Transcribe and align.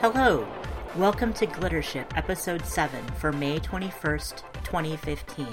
Hello! 0.00 0.46
Welcome 0.96 1.32
to 1.34 1.46
Glittership, 1.46 2.06
Episode 2.16 2.64
7 2.64 3.04
for 3.18 3.32
May 3.32 3.58
21st, 3.58 4.42
2015. 4.62 5.48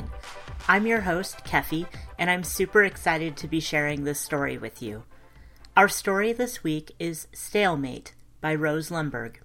I'm 0.68 0.86
your 0.86 1.02
host, 1.02 1.40
Keffy, 1.40 1.88
and 2.20 2.30
I'm 2.30 2.44
super 2.44 2.84
excited 2.84 3.36
to 3.38 3.48
be 3.48 3.60
sharing 3.60 4.04
this 4.04 4.20
story 4.20 4.60
with 4.60 4.84
you. 4.84 5.04
Our 5.78 5.90
story 5.90 6.32
this 6.32 6.64
week 6.64 6.96
is 7.00 7.28
Stalemate 7.34 8.14
by 8.40 8.56
Rose 8.56 8.92
Lemberg. 8.92 9.42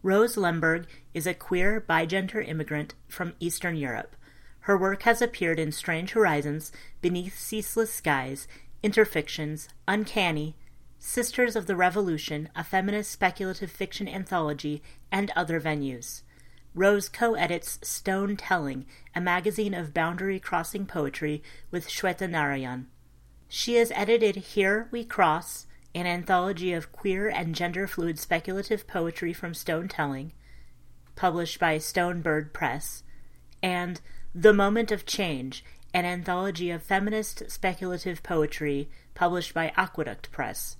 Rose 0.00 0.36
Lemberg 0.36 0.86
is 1.12 1.26
a 1.26 1.34
queer 1.34 1.80
bigender 1.80 2.46
immigrant 2.46 2.94
from 3.08 3.34
Eastern 3.40 3.74
Europe. 3.74 4.14
Her 4.60 4.78
work 4.78 5.02
has 5.02 5.20
appeared 5.20 5.58
in 5.58 5.72
Strange 5.72 6.12
Horizons, 6.12 6.70
Beneath 7.02 7.36
Ceaseless 7.36 7.92
Skies, 7.92 8.46
Interfictions, 8.84 9.68
Uncanny, 9.88 10.54
Sisters 11.00 11.56
of 11.56 11.66
the 11.66 11.74
Revolution, 11.74 12.48
a 12.54 12.62
feminist 12.62 13.10
speculative 13.10 13.72
fiction 13.72 14.06
anthology, 14.06 14.84
and 15.10 15.32
other 15.34 15.60
venues. 15.60 16.22
Rose 16.76 17.08
co 17.08 17.34
edits 17.34 17.80
Stone 17.82 18.36
Telling, 18.36 18.86
a 19.16 19.20
magazine 19.20 19.74
of 19.74 19.92
boundary 19.92 20.38
crossing 20.38 20.86
poetry 20.86 21.42
with 21.72 21.88
Shweta 21.88 22.30
Narayan. 22.30 22.86
She 23.56 23.76
has 23.76 23.92
edited 23.94 24.34
Here 24.34 24.88
We 24.90 25.04
Cross, 25.04 25.68
an 25.94 26.08
anthology 26.08 26.72
of 26.72 26.90
queer 26.90 27.28
and 27.28 27.54
gender 27.54 27.86
fluid 27.86 28.18
speculative 28.18 28.88
poetry 28.88 29.32
from 29.32 29.54
Stone 29.54 29.86
Telling, 29.86 30.32
published 31.14 31.60
by 31.60 31.78
Stonebird 31.78 32.52
Press, 32.52 33.04
and 33.62 34.00
The 34.34 34.52
Moment 34.52 34.90
of 34.90 35.06
Change, 35.06 35.64
an 35.94 36.04
anthology 36.04 36.72
of 36.72 36.82
feminist 36.82 37.48
speculative 37.48 38.24
poetry 38.24 38.90
published 39.14 39.54
by 39.54 39.72
Aqueduct 39.76 40.32
Press. 40.32 40.76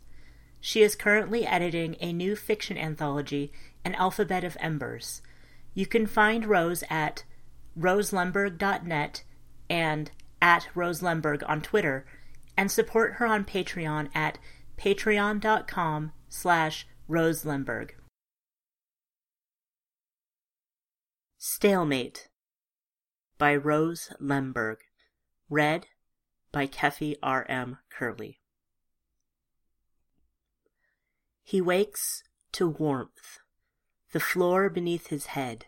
She 0.61 0.83
is 0.83 0.97
currently 0.97 1.47
editing 1.47 1.95
a 2.01 2.13
new 2.13 2.35
fiction 2.35 2.77
anthology, 2.77 3.53
An 3.85 3.95
Alphabet 3.95 4.43
of 4.43 4.57
Embers. 4.59 5.23
You 5.75 5.87
can 5.87 6.09
find 6.09 6.45
Rose 6.45 6.83
at 6.91 7.23
roselemberg.net 7.79 9.23
and 9.71 10.11
at 10.43 10.67
roselemberg 10.75 11.49
on 11.49 11.63
Twitter, 11.63 12.05
and 12.57 12.71
support 12.71 13.15
her 13.15 13.27
on 13.27 13.45
Patreon 13.45 14.09
at 14.15 14.39
patreon.com 14.77 16.13
slash 16.29 16.87
roselemberg. 17.09 17.91
Stalemate 21.39 22.29
by 23.39 23.55
Rose 23.55 24.11
Lemberg. 24.21 24.79
Read 25.51 25.87
by 26.53 26.67
Keffy 26.67 27.17
R. 27.23 27.45
M. 27.49 27.79
Kehrli. 27.93 28.39
He 31.43 31.61
wakes 31.61 32.23
to 32.53 32.67
warmth, 32.67 33.41
the 34.13 34.21
floor 34.21 34.71
beneath 34.71 35.09
his 35.09 35.27
head. 35.27 35.67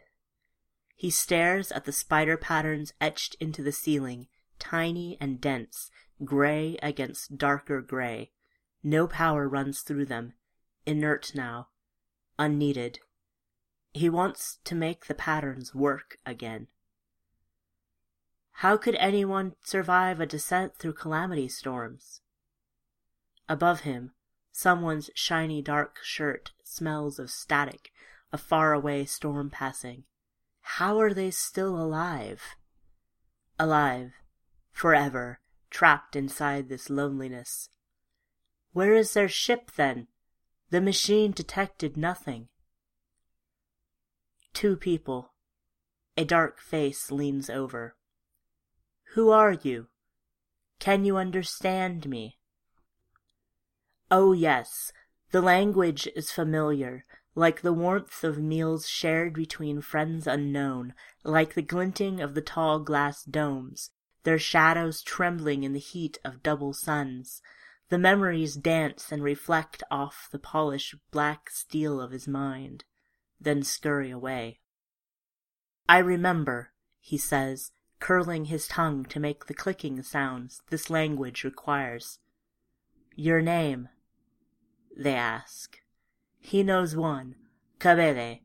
He 0.95 1.11
stares 1.11 1.70
at 1.70 1.84
the 1.84 1.92
spider 1.92 2.39
patterns 2.39 2.95
etched 2.98 3.34
into 3.39 3.62
the 3.62 3.73
ceiling, 3.73 4.29
tiny 4.59 5.19
and 5.20 5.39
dense, 5.39 5.91
gray 6.25 6.77
against 6.83 7.39
darker 7.39 7.81
gray. 7.81 8.31
No 8.83 9.06
power 9.06 9.48
runs 9.48 9.81
through 9.81 10.06
them, 10.06 10.34
inert 10.84 11.33
now, 11.34 11.69
unneeded. 12.39 13.00
He 13.92 14.08
wants 14.08 14.58
to 14.64 14.75
make 14.75 15.06
the 15.06 15.14
patterns 15.14 15.75
work 15.75 16.19
again. 16.25 16.69
How 18.61 18.77
could 18.77 18.95
anyone 18.96 19.55
survive 19.64 20.20
a 20.20 20.27
descent 20.27 20.77
through 20.77 20.95
calamity 20.95 21.48
storms? 21.48 22.20
Above 23.48 23.80
him, 23.80 24.13
Someone's 24.58 25.11
shiny 25.14 25.61
dark 25.61 25.98
shirt 26.02 26.52
smells 26.64 27.19
of 27.19 27.30
static, 27.30 27.92
a 28.33 28.39
faraway 28.39 29.05
storm 29.05 29.51
passing. 29.51 30.05
How 30.63 30.98
are 30.98 31.13
they 31.13 31.30
still 31.30 31.77
alive? 31.77 32.57
Alive, 33.58 34.14
forever, 34.73 35.40
trapped 35.77 36.17
inside 36.17 36.70
this 36.70 36.89
loneliness. 36.89 37.69
Where 38.73 38.95
is 38.95 39.13
their 39.13 39.29
ship, 39.29 39.73
then? 39.77 40.07
The 40.70 40.81
machine 40.81 41.33
detected 41.33 41.98
nothing. 41.98 42.48
Two 44.55 44.77
people. 44.77 45.35
A 46.17 46.25
dark 46.25 46.61
face 46.61 47.11
leans 47.11 47.51
over. 47.51 47.95
Who 49.13 49.29
are 49.29 49.53
you? 49.53 49.89
Can 50.79 51.05
you 51.05 51.19
understand 51.19 52.08
me? 52.08 52.39
Oh, 54.11 54.33
yes, 54.33 54.95
the 55.31 55.43
language 55.43 56.08
is 56.17 56.31
familiar, 56.31 57.05
like 57.35 57.61
the 57.61 57.75
warmth 57.75 58.25
of 58.25 58.39
meals 58.39 58.89
shared 58.89 59.35
between 59.35 59.83
friends 59.83 60.27
unknown, 60.27 60.95
like 61.23 61.53
the 61.53 61.61
glinting 61.61 62.23
of 62.23 62.35
the 62.35 62.41
tall 62.41 62.81
glass 62.81 63.23
domes, 63.25 63.91
their 64.27 64.39
shadows 64.41 65.03
trembling 65.03 65.63
in 65.63 65.73
the 65.73 65.79
heat 65.79 66.19
of 66.25 66.42
double 66.42 66.73
suns. 66.73 67.41
The 67.91 67.98
memories 67.98 68.57
dance 68.57 69.13
and 69.13 69.23
reflect 69.23 69.85
off 69.89 70.29
the 70.33 70.39
polished 70.41 70.97
black 71.13 71.48
steel 71.48 72.01
of 72.01 72.11
his 72.11 72.27
mind, 72.27 72.83
then 73.41 73.63
scurry 73.63 74.11
away. 74.11 74.59
I 75.89 75.98
remember, 75.98 76.73
he 76.98 77.17
says, 77.17 77.70
curling 78.01 78.47
his 78.47 78.67
tongue 78.67 79.05
to 79.05 79.20
make 79.20 79.47
the 79.47 79.55
clicking 79.55 80.03
sounds 80.03 80.61
this 80.70 80.91
language 80.91 81.45
requires. 81.45 82.19
Your 83.14 83.41
name, 83.41 83.91
they 84.97 85.14
ask. 85.14 85.79
He 86.41 86.64
knows 86.64 86.97
one, 86.97 87.37
Kebede, 87.79 88.41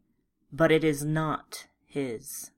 but 0.53 0.71
it 0.71 0.83
is 0.83 1.03
not 1.03 1.65
his. 1.87 2.51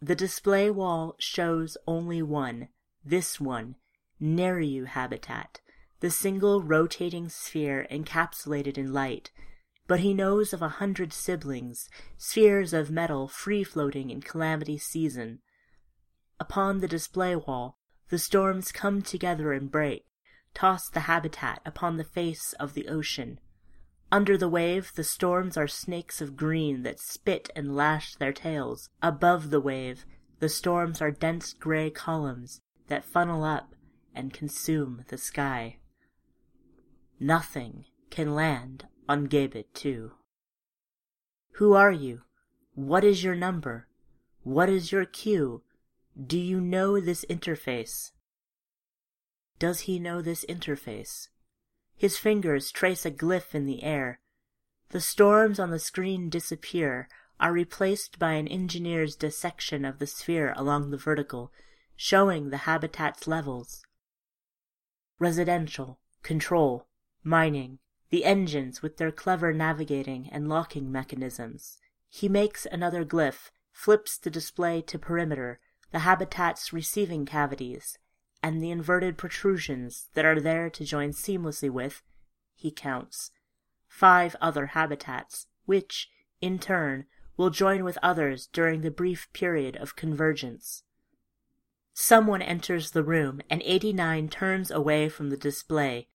The 0.00 0.14
display 0.14 0.70
wall 0.70 1.16
shows 1.18 1.76
only 1.86 2.22
one, 2.22 2.68
this 3.04 3.40
one, 3.40 3.76
Nereyu 4.22 4.86
habitat, 4.86 5.60
the 6.00 6.10
single 6.10 6.62
rotating 6.62 7.28
sphere 7.28 7.86
encapsulated 7.90 8.78
in 8.78 8.92
light, 8.92 9.30
but 9.86 10.00
he 10.00 10.14
knows 10.14 10.52
of 10.52 10.62
a 10.62 10.80
hundred 10.80 11.12
siblings, 11.12 11.88
spheres 12.16 12.72
of 12.72 12.90
metal 12.90 13.28
free-floating 13.28 14.10
in 14.10 14.20
calamity 14.20 14.78
season. 14.78 15.40
Upon 16.40 16.80
the 16.80 16.88
display 16.88 17.36
wall, 17.36 17.78
the 18.08 18.18
storms 18.18 18.72
come 18.72 19.02
together 19.02 19.52
and 19.52 19.70
break, 19.70 20.04
toss 20.54 20.88
the 20.88 21.00
habitat 21.00 21.60
upon 21.64 21.96
the 21.96 22.04
face 22.04 22.54
of 22.54 22.74
the 22.74 22.88
ocean, 22.88 23.38
under 24.14 24.36
the 24.36 24.48
wave, 24.48 24.92
the 24.94 25.02
storms 25.02 25.56
are 25.56 25.66
snakes 25.66 26.20
of 26.20 26.36
green 26.36 26.84
that 26.84 27.00
spit 27.00 27.50
and 27.56 27.74
lash 27.74 28.14
their 28.14 28.32
tails. 28.32 28.88
Above 29.02 29.50
the 29.50 29.60
wave, 29.60 30.06
the 30.38 30.48
storms 30.48 31.02
are 31.02 31.10
dense 31.10 31.52
gray 31.52 31.90
columns 31.90 32.60
that 32.86 33.04
funnel 33.04 33.42
up 33.42 33.74
and 34.14 34.32
consume 34.32 35.04
the 35.08 35.18
sky. 35.18 35.78
Nothing 37.18 37.86
can 38.10 38.36
land 38.36 38.86
on 39.08 39.26
Gebe 39.26 39.64
2. 39.74 40.12
Who 41.52 41.74
are 41.74 41.92
you? 41.92 42.22
What 42.74 43.04
is 43.04 43.22
your 43.22 43.34
number? 43.34 43.86
What 44.42 44.68
is 44.68 44.92
your 44.92 45.04
cue? 45.04 45.62
Do 46.20 46.38
you 46.38 46.60
know 46.60 47.00
this 47.00 47.24
interface? 47.28 48.12
Does 49.58 49.80
he 49.80 49.98
know 49.98 50.22
this 50.22 50.44
interface? 50.48 51.28
His 51.96 52.18
fingers 52.18 52.72
trace 52.72 53.04
a 53.06 53.10
glyph 53.10 53.54
in 53.54 53.66
the 53.66 53.82
air. 53.82 54.20
The 54.90 55.00
storms 55.00 55.58
on 55.58 55.70
the 55.70 55.78
screen 55.78 56.28
disappear, 56.28 57.08
are 57.40 57.52
replaced 57.52 58.18
by 58.18 58.32
an 58.32 58.48
engineer's 58.48 59.16
dissection 59.16 59.84
of 59.84 59.98
the 59.98 60.06
sphere 60.06 60.54
along 60.56 60.90
the 60.90 60.96
vertical, 60.96 61.52
showing 61.96 62.50
the 62.50 62.58
habitat's 62.58 63.26
levels. 63.26 63.84
Residential, 65.18 65.98
control, 66.22 66.86
mining, 67.22 67.78
the 68.14 68.24
engines 68.24 68.80
with 68.80 68.96
their 68.96 69.10
clever 69.10 69.52
navigating 69.52 70.28
and 70.30 70.48
locking 70.48 70.92
mechanisms. 70.92 71.78
He 72.08 72.28
makes 72.28 72.64
another 72.64 73.04
glyph, 73.04 73.50
flips 73.72 74.16
the 74.16 74.30
display 74.30 74.82
to 74.82 75.00
perimeter, 75.00 75.58
the 75.90 75.98
habitat's 75.98 76.72
receiving 76.72 77.26
cavities, 77.26 77.98
and 78.40 78.62
the 78.62 78.70
inverted 78.70 79.18
protrusions 79.18 80.10
that 80.14 80.24
are 80.24 80.38
there 80.38 80.70
to 80.70 80.84
join 80.84 81.10
seamlessly 81.10 81.68
with, 81.68 82.02
he 82.54 82.70
counts, 82.70 83.32
five 83.88 84.36
other 84.40 84.66
habitats, 84.66 85.48
which, 85.64 86.08
in 86.40 86.60
turn, 86.60 87.06
will 87.36 87.50
join 87.50 87.82
with 87.82 87.98
others 88.00 88.46
during 88.46 88.82
the 88.82 88.92
brief 88.92 89.28
period 89.32 89.74
of 89.74 89.96
convergence. 89.96 90.84
Someone 91.94 92.42
enters 92.42 92.92
the 92.92 93.02
room, 93.02 93.40
and 93.50 93.60
89 93.64 94.28
turns 94.28 94.70
away 94.70 95.08
from 95.08 95.30
the 95.30 95.36
display. 95.36 96.06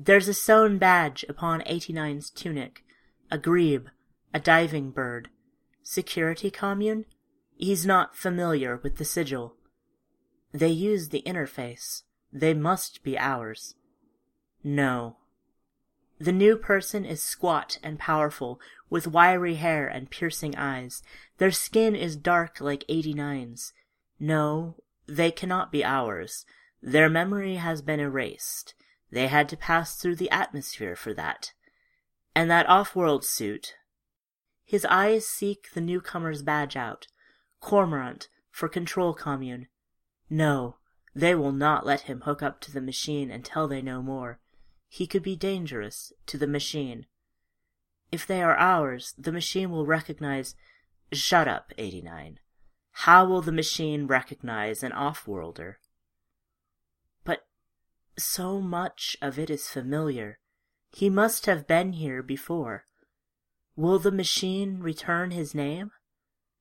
There's 0.00 0.28
a 0.28 0.34
sewn 0.34 0.78
badge 0.78 1.24
upon 1.28 1.62
89's 1.62 2.30
tunic, 2.30 2.84
a 3.32 3.36
grebe, 3.36 3.88
a 4.32 4.38
diving 4.38 4.92
bird. 4.92 5.28
Security 5.82 6.52
commune? 6.52 7.04
He's 7.56 7.84
not 7.84 8.14
familiar 8.14 8.76
with 8.76 8.98
the 8.98 9.04
sigil. 9.04 9.56
They 10.52 10.68
use 10.68 11.08
the 11.08 11.22
interface. 11.26 12.04
They 12.32 12.54
must 12.54 13.02
be 13.02 13.18
ours. 13.18 13.74
No. 14.62 15.16
The 16.20 16.30
new 16.32 16.56
person 16.56 17.04
is 17.04 17.20
squat 17.20 17.80
and 17.82 17.98
powerful, 17.98 18.60
with 18.88 19.08
wiry 19.08 19.56
hair 19.56 19.88
and 19.88 20.10
piercing 20.10 20.54
eyes. 20.54 21.02
Their 21.38 21.50
skin 21.50 21.96
is 21.96 22.14
dark 22.14 22.60
like 22.60 22.84
89's. 22.88 23.72
No, 24.20 24.76
they 25.08 25.32
cannot 25.32 25.72
be 25.72 25.84
ours. 25.84 26.46
Their 26.80 27.08
memory 27.08 27.56
has 27.56 27.82
been 27.82 27.98
erased. 27.98 28.74
They 29.10 29.28
had 29.28 29.48
to 29.50 29.56
pass 29.56 29.96
through 29.96 30.16
the 30.16 30.30
atmosphere 30.30 30.96
for 30.96 31.14
that. 31.14 31.52
And 32.34 32.50
that 32.50 32.68
off-world 32.68 33.24
suit. 33.24 33.74
His 34.64 34.84
eyes 34.84 35.26
seek 35.26 35.72
the 35.72 35.80
newcomer's 35.80 36.42
badge 36.42 36.76
out. 36.76 37.06
Cormorant, 37.60 38.28
for 38.50 38.68
control 38.68 39.14
commune. 39.14 39.68
No, 40.28 40.76
they 41.14 41.34
will 41.34 41.52
not 41.52 41.86
let 41.86 42.02
him 42.02 42.20
hook 42.22 42.42
up 42.42 42.60
to 42.60 42.72
the 42.72 42.80
machine 42.80 43.30
until 43.30 43.66
they 43.66 43.82
know 43.82 44.02
more. 44.02 44.40
He 44.88 45.06
could 45.06 45.22
be 45.22 45.36
dangerous 45.36 46.12
to 46.26 46.38
the 46.38 46.46
machine. 46.46 47.06
If 48.12 48.26
they 48.26 48.42
are 48.42 48.56
ours, 48.56 49.14
the 49.18 49.32
machine 49.32 49.70
will 49.70 49.86
recognize. 49.86 50.54
Shut 51.12 51.48
up, 51.48 51.72
89. 51.78 52.38
How 52.92 53.26
will 53.26 53.42
the 53.42 53.52
machine 53.52 54.06
recognize 54.06 54.82
an 54.82 54.92
off-worlder? 54.92 55.78
But 55.78 55.87
so 58.18 58.60
much 58.60 59.16
of 59.22 59.38
it 59.38 59.50
is 59.50 59.68
familiar. 59.68 60.38
He 60.90 61.10
must 61.10 61.46
have 61.46 61.66
been 61.66 61.94
here 61.94 62.22
before. 62.22 62.86
Will 63.76 63.98
the 63.98 64.10
machine 64.10 64.80
return 64.80 65.30
his 65.30 65.54
name? 65.54 65.90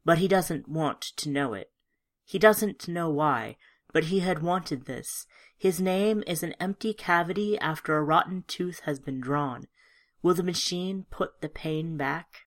But 0.06 0.18
he 0.19 0.27
doesn't 0.27 0.68
want 0.68 1.01
to 1.01 1.30
know 1.30 1.54
it. 1.54 1.71
He 2.24 2.38
doesn't 2.38 2.88
know 2.88 3.09
why, 3.09 3.57
but 3.92 4.06
he 4.06 4.19
had 4.19 4.42
wanted 4.42 4.86
this. 4.86 5.25
His 5.57 5.81
name 5.81 6.24
is 6.27 6.44
an 6.44 6.54
empty 6.59 6.94
cavity 6.94 7.57
after 7.60 7.98
a 7.98 8.03
rotten 8.03 8.44
tooth 8.48 8.81
has 8.81 9.00
been 9.00 9.19
drawn. 9.19 9.68
Will 10.21 10.33
the 10.33 10.44
machine 10.44 11.06
put 11.10 11.42
the 11.42 11.50
pain 11.50 11.98
back? 11.98 12.45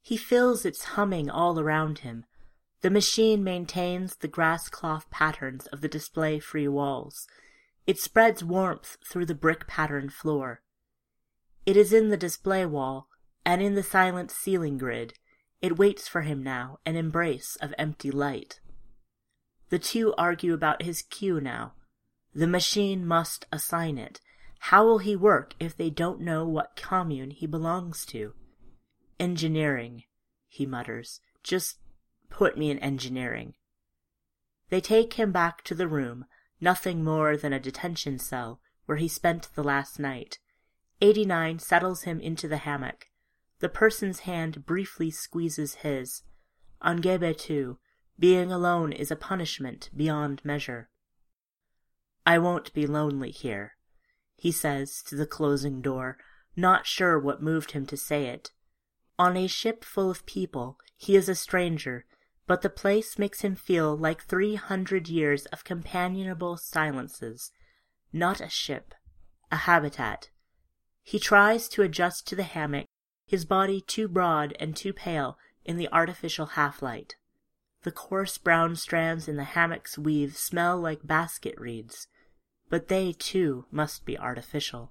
He 0.00 0.16
feels 0.16 0.64
its 0.64 0.84
humming 0.84 1.30
all 1.30 1.60
around 1.60 2.00
him, 2.00 2.24
the 2.80 2.90
machine 2.90 3.42
maintains 3.42 4.16
the 4.16 4.28
grass 4.28 4.68
cloth 4.68 5.10
patterns 5.10 5.66
of 5.68 5.80
the 5.80 5.88
display-free 5.88 6.68
walls. 6.68 7.26
It 7.88 7.98
spreads 7.98 8.44
warmth 8.44 8.98
through 9.02 9.24
the 9.24 9.34
brick-patterned 9.34 10.12
floor. 10.12 10.60
It 11.64 11.74
is 11.74 11.90
in 11.90 12.10
the 12.10 12.18
display 12.18 12.66
wall, 12.66 13.08
and 13.46 13.62
in 13.62 13.76
the 13.76 13.82
silent 13.82 14.30
ceiling 14.30 14.76
grid. 14.76 15.14
It 15.62 15.78
waits 15.78 16.06
for 16.06 16.20
him 16.20 16.42
now, 16.42 16.80
an 16.84 16.96
embrace 16.96 17.56
of 17.62 17.72
empty 17.78 18.10
light. 18.10 18.60
The 19.70 19.78
two 19.78 20.12
argue 20.18 20.52
about 20.52 20.82
his 20.82 21.00
cue 21.00 21.40
now. 21.40 21.72
The 22.34 22.46
machine 22.46 23.06
must 23.06 23.46
assign 23.50 23.96
it. 23.96 24.20
How 24.58 24.84
will 24.84 24.98
he 24.98 25.16
work 25.16 25.54
if 25.58 25.74
they 25.74 25.88
don't 25.88 26.20
know 26.20 26.46
what 26.46 26.76
commune 26.76 27.30
he 27.30 27.46
belongs 27.46 28.04
to? 28.06 28.34
Engineering, 29.18 30.02
he 30.46 30.66
mutters. 30.66 31.22
Just 31.42 31.78
put 32.28 32.58
me 32.58 32.70
in 32.70 32.78
engineering. 32.80 33.54
They 34.68 34.82
take 34.82 35.14
him 35.14 35.32
back 35.32 35.64
to 35.64 35.74
the 35.74 35.88
room, 35.88 36.26
nothing 36.60 37.04
more 37.04 37.36
than 37.36 37.52
a 37.52 37.60
detention 37.60 38.18
cell, 38.18 38.60
where 38.86 38.98
he 38.98 39.08
spent 39.08 39.48
the 39.54 39.62
last 39.62 39.98
night. 39.98 40.38
89 41.00 41.58
settles 41.58 42.02
him 42.02 42.20
into 42.20 42.48
the 42.48 42.58
hammock. 42.58 43.08
The 43.60 43.68
person's 43.68 44.20
hand 44.20 44.66
briefly 44.66 45.10
squeezes 45.10 45.76
his. 45.76 46.22
On 46.80 47.00
Gebe 47.00 47.36
too, 47.36 47.78
being 48.18 48.50
alone 48.50 48.92
is 48.92 49.10
a 49.10 49.16
punishment 49.16 49.90
beyond 49.96 50.44
measure. 50.44 50.90
I 52.26 52.38
won't 52.38 52.72
be 52.74 52.86
lonely 52.86 53.30
here, 53.30 53.76
he 54.36 54.52
says 54.52 55.02
to 55.04 55.16
the 55.16 55.26
closing 55.26 55.80
door, 55.80 56.18
not 56.56 56.86
sure 56.86 57.18
what 57.18 57.42
moved 57.42 57.72
him 57.72 57.86
to 57.86 57.96
say 57.96 58.26
it. 58.26 58.50
On 59.18 59.36
a 59.36 59.46
ship 59.46 59.84
full 59.84 60.10
of 60.10 60.26
people, 60.26 60.78
he 60.96 61.16
is 61.16 61.28
a 61.28 61.34
stranger, 61.34 62.04
but 62.48 62.62
the 62.62 62.70
place 62.70 63.18
makes 63.18 63.42
him 63.42 63.54
feel 63.54 63.96
like 63.96 64.24
three 64.24 64.56
hundred 64.56 65.06
years 65.08 65.44
of 65.46 65.62
companionable 65.62 66.56
silences. 66.56 67.52
Not 68.12 68.40
a 68.40 68.48
ship, 68.48 68.94
a 69.52 69.56
habitat. 69.56 70.30
He 71.02 71.18
tries 71.18 71.68
to 71.68 71.82
adjust 71.82 72.26
to 72.26 72.34
the 72.34 72.42
hammock, 72.42 72.86
his 73.26 73.44
body 73.44 73.82
too 73.82 74.08
broad 74.08 74.56
and 74.58 74.74
too 74.74 74.94
pale 74.94 75.36
in 75.64 75.76
the 75.76 75.92
artificial 75.92 76.46
half-light. 76.46 77.16
The 77.82 77.92
coarse 77.92 78.38
brown 78.38 78.76
strands 78.76 79.28
in 79.28 79.36
the 79.36 79.44
hammock's 79.44 79.98
weave 79.98 80.36
smell 80.36 80.80
like 80.80 81.06
basket 81.06 81.54
reeds, 81.58 82.08
but 82.70 82.88
they 82.88 83.12
too 83.12 83.66
must 83.70 84.06
be 84.06 84.18
artificial. 84.18 84.90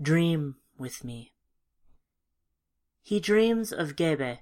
Dream 0.00 0.56
with 0.78 1.02
me. 1.02 1.32
He 3.02 3.20
dreams 3.20 3.72
of 3.72 3.96
Gebe, 3.96 4.40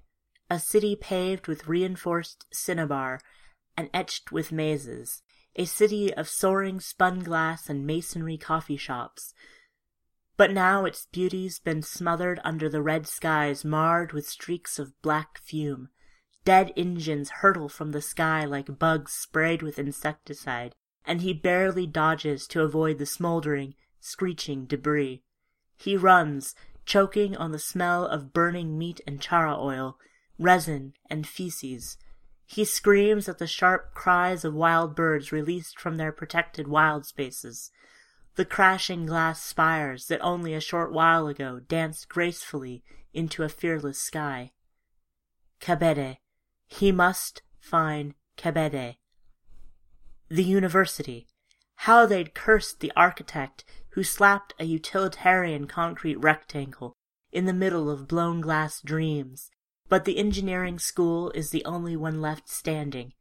a 0.50 0.58
city 0.58 0.94
paved 0.94 1.48
with 1.48 1.66
reinforced 1.66 2.46
cinnabar 2.52 3.20
and 3.76 3.90
etched 3.92 4.30
with 4.30 4.52
mazes, 4.52 5.22
a 5.56 5.64
city 5.64 6.12
of 6.14 6.28
soaring 6.28 6.80
spun 6.80 7.20
glass 7.20 7.68
and 7.68 7.86
masonry 7.86 8.36
coffee 8.36 8.76
shops. 8.76 9.32
But 10.36 10.52
now 10.52 10.84
its 10.84 11.06
beauty's 11.12 11.58
been 11.58 11.82
smothered 11.82 12.40
under 12.44 12.68
the 12.68 12.82
red 12.82 13.06
skies 13.06 13.64
marred 13.64 14.12
with 14.12 14.28
streaks 14.28 14.78
of 14.78 15.00
black 15.00 15.38
fume. 15.38 15.90
Dead 16.44 16.72
engines 16.76 17.30
hurtle 17.40 17.68
from 17.68 17.92
the 17.92 18.02
sky 18.02 18.44
like 18.44 18.78
bugs 18.78 19.12
sprayed 19.12 19.62
with 19.62 19.78
insecticide, 19.78 20.74
and 21.04 21.20
he 21.20 21.32
barely 21.32 21.86
dodges 21.86 22.46
to 22.48 22.62
avoid 22.62 22.98
the 22.98 23.06
smoldering, 23.06 23.74
screeching 24.00 24.66
debris. 24.66 25.22
He 25.76 25.96
runs, 25.96 26.54
choking 26.84 27.36
on 27.36 27.52
the 27.52 27.58
smell 27.58 28.04
of 28.06 28.32
burning 28.32 28.76
meat 28.76 29.00
and 29.06 29.20
chara 29.20 29.56
oil, 29.58 29.98
resin, 30.38 30.94
and 31.08 31.26
feces. 31.26 31.96
He 32.46 32.64
screams 32.64 33.28
at 33.28 33.38
the 33.38 33.46
sharp 33.46 33.94
cries 33.94 34.44
of 34.44 34.54
wild 34.54 34.94
birds 34.94 35.32
released 35.32 35.78
from 35.78 35.96
their 35.96 36.12
protected 36.12 36.68
wild 36.68 37.06
spaces, 37.06 37.70
the 38.36 38.44
crashing 38.44 39.06
glass 39.06 39.42
spires 39.42 40.06
that 40.06 40.20
only 40.20 40.54
a 40.54 40.60
short 40.60 40.92
while 40.92 41.28
ago 41.28 41.60
danced 41.60 42.08
gracefully 42.08 42.82
into 43.12 43.42
a 43.42 43.48
fearless 43.48 43.98
sky. 43.98 44.52
Kebede. 45.60 46.18
He 46.66 46.90
must 46.90 47.42
find 47.60 48.14
Kebede. 48.36 48.96
The 50.28 50.44
university. 50.44 51.28
How 51.76 52.06
they'd 52.06 52.34
cursed 52.34 52.80
the 52.80 52.92
architect 52.96 53.64
who 53.90 54.02
slapped 54.02 54.54
a 54.58 54.64
utilitarian 54.64 55.66
concrete 55.66 56.16
rectangle 56.16 56.96
in 57.30 57.46
the 57.46 57.52
middle 57.52 57.88
of 57.88 58.08
blown 58.08 58.40
glass 58.40 58.80
dreams 58.80 59.50
but 59.88 60.04
the 60.04 60.18
engineering 60.18 60.78
school 60.78 61.30
is 61.30 61.50
the 61.50 61.64
only 61.64 61.96
one 61.96 62.20
left 62.20 62.48
standing. 62.48 63.12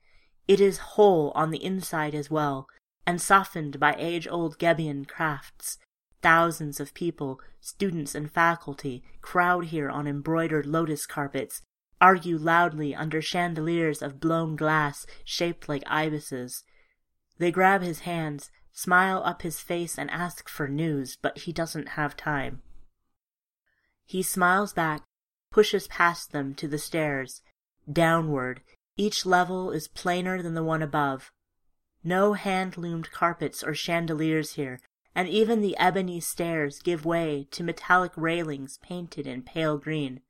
It 0.47 0.59
is 0.59 0.77
whole 0.77 1.31
on 1.35 1.51
the 1.51 1.63
inside 1.63 2.15
as 2.15 2.29
well, 2.29 2.67
and 3.05 3.21
softened 3.21 3.79
by 3.79 3.95
age-old 3.97 4.57
Gebian 4.57 5.07
crafts. 5.07 5.77
Thousands 6.21 6.79
of 6.79 6.93
people, 6.93 7.39
students 7.59 8.15
and 8.15 8.31
faculty, 8.31 9.03
crowd 9.21 9.65
here 9.65 9.89
on 9.89 10.07
embroidered 10.07 10.65
lotus 10.65 11.05
carpets, 11.05 11.61
argue 11.99 12.37
loudly 12.37 12.95
under 12.95 13.21
chandeliers 13.21 14.01
of 14.01 14.19
blown 14.19 14.55
glass 14.55 15.05
shaped 15.23 15.67
like 15.69 15.83
ibises. 15.87 16.63
They 17.39 17.51
grab 17.51 17.81
his 17.81 17.99
hands, 17.99 18.51
smile 18.71 19.21
up 19.25 19.41
his 19.41 19.59
face, 19.59 19.97
and 19.97 20.09
ask 20.11 20.49
for 20.49 20.67
news, 20.67 21.17
but 21.21 21.39
he 21.39 21.53
doesn't 21.53 21.89
have 21.89 22.17
time. 22.17 22.61
He 24.05 24.21
smiles 24.21 24.73
back, 24.73 25.01
pushes 25.53 25.87
past 25.87 26.33
them 26.33 26.53
to 26.55 26.67
the 26.67 26.77
stairs. 26.77 27.41
Downward, 27.89 28.61
each 28.97 29.25
level 29.25 29.71
is 29.71 29.87
plainer 29.87 30.41
than 30.41 30.55
the 30.55 30.63
one 30.63 30.81
above. 30.81 31.31
No 32.03 32.33
hand-loomed 32.33 33.11
carpets 33.11 33.63
or 33.63 33.73
chandeliers 33.73 34.53
here, 34.53 34.81
and 35.15 35.29
even 35.29 35.61
the 35.61 35.77
ebony 35.77 36.19
stairs 36.19 36.79
give 36.79 37.05
way 37.05 37.47
to 37.51 37.63
metallic 37.63 38.11
railings 38.17 38.79
painted 38.79 39.25
in 39.25 39.43
pale 39.43 39.77
green. 39.77 40.21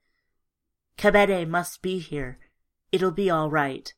Kebede 0.98 1.48
must 1.48 1.82
be 1.82 2.00
here. 2.00 2.38
It'll 2.92 3.12
be 3.12 3.30
all 3.30 3.50
right. 3.50 3.92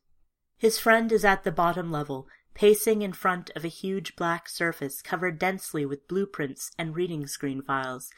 His 0.56 0.78
friend 0.78 1.12
is 1.12 1.24
at 1.24 1.44
the 1.44 1.52
bottom 1.52 1.90
level, 1.90 2.28
pacing 2.54 3.02
in 3.02 3.12
front 3.12 3.50
of 3.54 3.64
a 3.64 3.68
huge 3.68 4.16
black 4.16 4.48
surface 4.48 5.02
covered 5.02 5.38
densely 5.38 5.84
with 5.84 6.08
blueprints 6.08 6.70
and 6.78 6.96
reading 6.96 7.26
screen 7.26 7.60
files. 7.60 8.10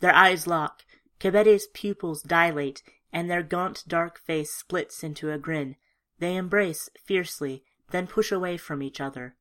Their 0.00 0.14
eyes 0.14 0.46
lock, 0.46 0.84
Kebede's 1.22 1.68
pupils 1.72 2.20
dilate, 2.20 2.82
and 3.12 3.30
their 3.30 3.44
gaunt 3.44 3.84
dark 3.86 4.18
face 4.18 4.52
splits 4.52 5.04
into 5.04 5.30
a 5.30 5.38
grin. 5.38 5.76
They 6.18 6.34
embrace 6.34 6.90
fiercely, 7.04 7.62
then 7.92 8.08
push 8.08 8.32
away 8.32 8.56
from 8.56 8.82
each 8.82 9.00
other. 9.00 9.36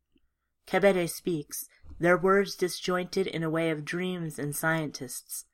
Kebede 0.68 1.10
speaks, 1.10 1.68
their 2.00 2.20
words 2.20 2.56
disjointed 2.56 3.26
in 3.26 3.42
a 3.42 3.50
way 3.50 3.72
of 3.72 3.84
dreams 3.84 4.38
and 4.38 4.56
scientists. 4.56 5.46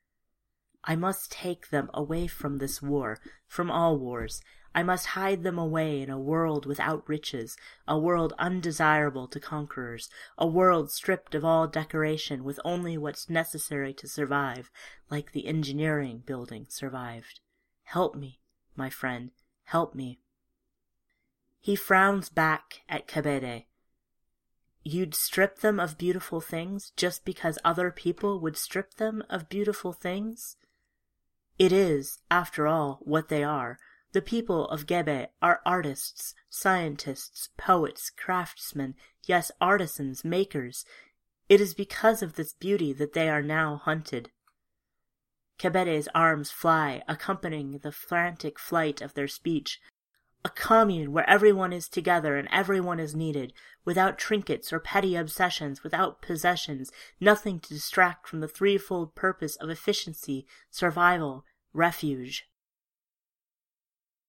I 0.84 0.96
must 0.96 1.32
take 1.32 1.70
them 1.70 1.88
away 1.94 2.26
from 2.26 2.58
this 2.58 2.82
war, 2.82 3.18
from 3.46 3.70
all 3.70 3.98
wars, 3.98 4.42
I 4.74 4.82
must 4.82 5.06
hide 5.06 5.42
them 5.42 5.58
away 5.58 6.02
in 6.02 6.10
a 6.10 6.18
world 6.18 6.66
without 6.66 7.08
riches, 7.08 7.56
a 7.86 7.98
world 7.98 8.34
undesirable 8.38 9.26
to 9.28 9.40
conquerors, 9.40 10.08
a 10.36 10.46
world 10.46 10.90
stripped 10.90 11.34
of 11.34 11.44
all 11.44 11.66
decoration 11.66 12.44
with 12.44 12.60
only 12.64 12.98
what's 12.98 13.30
necessary 13.30 13.92
to 13.94 14.06
survive, 14.06 14.70
like 15.10 15.32
the 15.32 15.46
engineering 15.46 16.22
building 16.24 16.66
survived. 16.68 17.40
Help 17.84 18.14
me, 18.14 18.40
my 18.76 18.90
friend, 18.90 19.30
help 19.64 19.94
me. 19.94 20.20
He 21.60 21.74
frowns 21.74 22.28
back 22.28 22.82
at 22.88 23.08
Kebede. 23.08 23.64
You'd 24.84 25.14
strip 25.14 25.58
them 25.58 25.80
of 25.80 25.98
beautiful 25.98 26.40
things 26.40 26.92
just 26.96 27.24
because 27.24 27.58
other 27.64 27.90
people 27.90 28.38
would 28.40 28.56
strip 28.56 28.94
them 28.94 29.24
of 29.28 29.48
beautiful 29.48 29.92
things? 29.92 30.56
It 31.58 31.72
is, 31.72 32.20
after 32.30 32.66
all, 32.66 33.00
what 33.02 33.28
they 33.28 33.42
are 33.42 33.78
the 34.12 34.22
people 34.22 34.68
of 34.68 34.86
Gebe 34.86 35.28
are 35.42 35.60
artists, 35.66 36.34
scientists, 36.48 37.50
poets, 37.58 38.10
craftsmen, 38.10 38.94
yes, 39.26 39.50
artisans, 39.60 40.24
makers. 40.24 40.84
It 41.48 41.60
is 41.60 41.74
because 41.74 42.22
of 42.22 42.34
this 42.34 42.54
beauty 42.54 42.92
that 42.94 43.12
they 43.12 43.28
are 43.28 43.42
now 43.42 43.76
hunted. 43.76 44.30
Kebede's 45.58 46.08
arms 46.14 46.50
fly, 46.50 47.02
accompanying 47.08 47.78
the 47.82 47.92
frantic 47.92 48.58
flight 48.58 49.02
of 49.02 49.14
their 49.14 49.28
speech. 49.28 49.80
A 50.44 50.48
commune 50.48 51.12
where 51.12 51.28
everyone 51.28 51.72
is 51.72 51.88
together 51.88 52.36
and 52.36 52.48
everyone 52.50 53.00
is 53.00 53.14
needed, 53.14 53.52
without 53.84 54.18
trinkets 54.18 54.72
or 54.72 54.78
petty 54.78 55.16
obsessions, 55.16 55.82
without 55.82 56.22
possessions, 56.22 56.92
nothing 57.20 57.58
to 57.60 57.74
distract 57.74 58.28
from 58.28 58.40
the 58.40 58.48
threefold 58.48 59.14
purpose 59.14 59.56
of 59.56 59.68
efficiency, 59.68 60.46
survival, 60.70 61.44
refuge. 61.74 62.48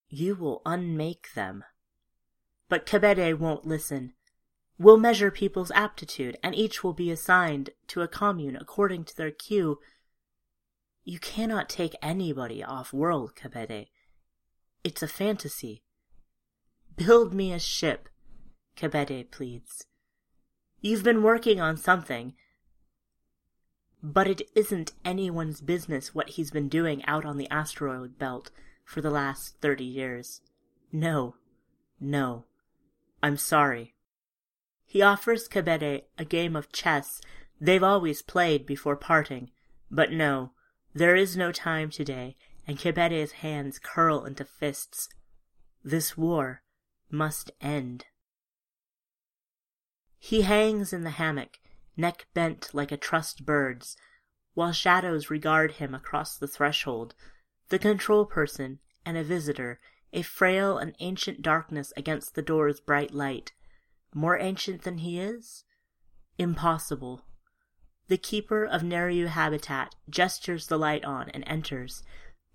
You 0.09 0.35
will 0.35 0.61
unmake 0.65 1.33
them. 1.35 1.63
But 2.67 2.85
Kebede 2.85 3.37
won't 3.37 3.65
listen. 3.65 4.13
We'll 4.77 4.97
measure 4.97 5.29
people's 5.29 5.71
aptitude, 5.71 6.37
and 6.43 6.55
each 6.55 6.83
will 6.83 6.93
be 6.93 7.11
assigned 7.11 7.71
to 7.87 8.01
a 8.01 8.07
commune 8.07 8.55
according 8.55 9.05
to 9.05 9.15
their 9.15 9.31
cue. 9.31 9.79
You 11.03 11.19
cannot 11.19 11.69
take 11.69 11.95
anybody 12.01 12.63
off 12.63 12.93
world, 12.93 13.35
Kebede. 13.35 13.87
It's 14.83 15.03
a 15.03 15.07
fantasy. 15.07 15.83
Build 16.95 17.33
me 17.33 17.53
a 17.53 17.59
ship, 17.59 18.09
Kebede 18.77 19.29
pleads. 19.31 19.85
You've 20.81 21.03
been 21.03 21.23
working 21.23 21.59
on 21.59 21.75
something, 21.75 22.33
but 24.01 24.27
it 24.27 24.41
isn't 24.55 24.93
anyone's 25.03 25.59
business 25.59 26.15
what 26.15 26.29
he's 26.31 26.51
been 26.51 26.69
doing 26.69 27.03
out 27.05 27.25
on 27.25 27.37
the 27.37 27.49
asteroid 27.49 28.17
belt 28.17 28.49
for 28.89 29.01
the 29.01 29.11
last 29.11 29.55
thirty 29.61 29.85
years. 29.85 30.41
No, 30.91 31.35
no, 31.99 32.45
I'm 33.21 33.37
sorry. 33.37 33.93
He 34.83 35.03
offers 35.03 35.47
Kebede 35.47 36.05
a 36.17 36.25
game 36.25 36.55
of 36.55 36.71
chess 36.71 37.21
they've 37.61 37.83
always 37.83 38.23
played 38.23 38.65
before 38.65 38.95
parting, 38.95 39.51
but 39.91 40.11
no, 40.11 40.53
there 40.91 41.15
is 41.15 41.37
no 41.37 41.51
time 41.51 41.91
today, 41.91 42.35
and 42.67 42.79
Kebede's 42.79 43.33
hands 43.43 43.77
curl 43.77 44.25
into 44.25 44.43
fists. 44.43 45.07
This 45.83 46.17
war 46.17 46.63
must 47.11 47.51
end. 47.61 48.07
He 50.17 50.41
hangs 50.41 50.91
in 50.91 51.03
the 51.03 51.11
hammock, 51.11 51.59
neck 51.95 52.25
bent 52.33 52.71
like 52.73 52.91
a 52.91 52.97
trussed 52.97 53.45
bird's, 53.45 53.95
while 54.55 54.71
shadows 54.71 55.29
regard 55.29 55.73
him 55.73 55.93
across 55.93 56.35
the 56.35 56.47
threshold, 56.47 57.13
the 57.69 57.79
control 57.79 58.25
person, 58.25 58.79
and 59.05 59.17
a 59.17 59.23
visitor, 59.23 59.79
a 60.11 60.21
frail 60.21 60.77
and 60.77 60.95
ancient 60.99 61.41
darkness 61.41 61.93
against 61.95 62.35
the 62.35 62.41
door's 62.41 62.79
bright 62.79 63.13
light. 63.13 63.53
More 64.13 64.37
ancient 64.37 64.81
than 64.81 64.99
he 64.99 65.19
is? 65.19 65.63
Impossible. 66.37 67.25
The 68.07 68.17
keeper 68.17 68.65
of 68.65 68.81
Nereyu 68.81 69.27
habitat 69.27 69.95
gestures 70.09 70.67
the 70.67 70.79
light 70.79 71.05
on 71.05 71.29
and 71.29 71.43
enters, 71.45 72.01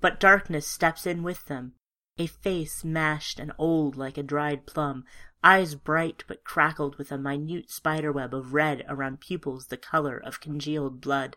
but 0.01 0.19
darkness 0.19 0.67
steps 0.67 1.07
in 1.07 1.23
with 1.23 1.47
them, 1.47 1.75
a 2.19 2.27
face 2.27 2.85
mashed 2.85 3.39
and 3.39 3.53
old 3.57 3.97
like 3.97 4.19
a 4.19 4.23
dried 4.23 4.67
plum, 4.67 5.05
eyes 5.45 5.77
bright 5.77 6.25
but 6.27 6.43
crackled 6.43 6.97
with 6.97 7.13
a 7.13 7.19
minute 7.19 7.71
spiderweb 7.71 8.35
of 8.35 8.53
red 8.53 8.85
around 8.89 9.21
pupils 9.21 9.69
the 9.69 9.77
color 9.77 10.17
of 10.17 10.41
congealed 10.41 11.01
blood. 11.01 11.37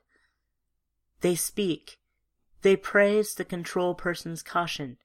They 1.21 1.35
speak, 1.35 1.99
they 2.67 2.75
praise 2.75 3.33
the 3.33 3.45
control 3.45 3.95
person's 3.95 4.43
caution. 4.43 4.97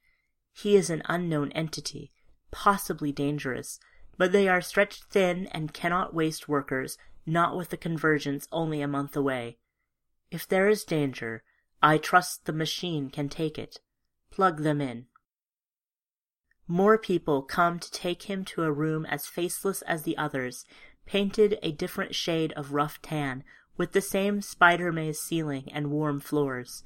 He 0.53 0.75
is 0.75 0.91
an 0.91 1.01
unknown 1.05 1.53
entity, 1.53 2.11
possibly 2.51 3.13
dangerous, 3.13 3.79
but 4.19 4.33
they 4.33 4.49
are 4.49 4.61
stretched 4.61 5.05
thin 5.05 5.47
and 5.53 5.73
cannot 5.73 6.13
waste 6.13 6.49
workers, 6.49 6.99
not 7.25 7.57
with 7.57 7.69
the 7.69 7.77
convergence 7.77 8.49
only 8.51 8.83
a 8.83 8.89
month 8.89 9.17
away. 9.17 9.59
If 10.29 10.49
there 10.49 10.69
is 10.69 10.83
danger, 10.83 11.45
I 11.81 11.99
trust 11.99 12.47
the 12.47 12.53
machine 12.53 13.11
can 13.11 13.29
take 13.29 13.61
it. 13.61 13.79
Plug 14.33 14.65
them 14.65 14.81
in. 14.81 15.07
More 16.67 16.99
people 16.99 17.43
come 17.43 17.79
to 17.79 17.93
take 17.93 18.25
him 18.25 18.45
to 18.47 18.65
a 18.65 18.73
room 18.73 19.07
as 19.07 19.27
faceless 19.29 19.83
as 19.83 20.03
the 20.03 20.19
others, 20.19 20.65
painted 21.07 21.61
a 21.63 21.71
different 21.71 22.17
shade 22.17 22.53
of 22.55 22.73
rough 22.73 23.01
tan, 23.03 23.45
with 23.77 23.93
the 23.93 24.01
same 24.01 24.43
spider 24.43 24.91
maze 24.91 25.21
ceiling 25.21 25.71
and 25.73 25.93
warm 25.93 26.19
floors. 26.19 26.83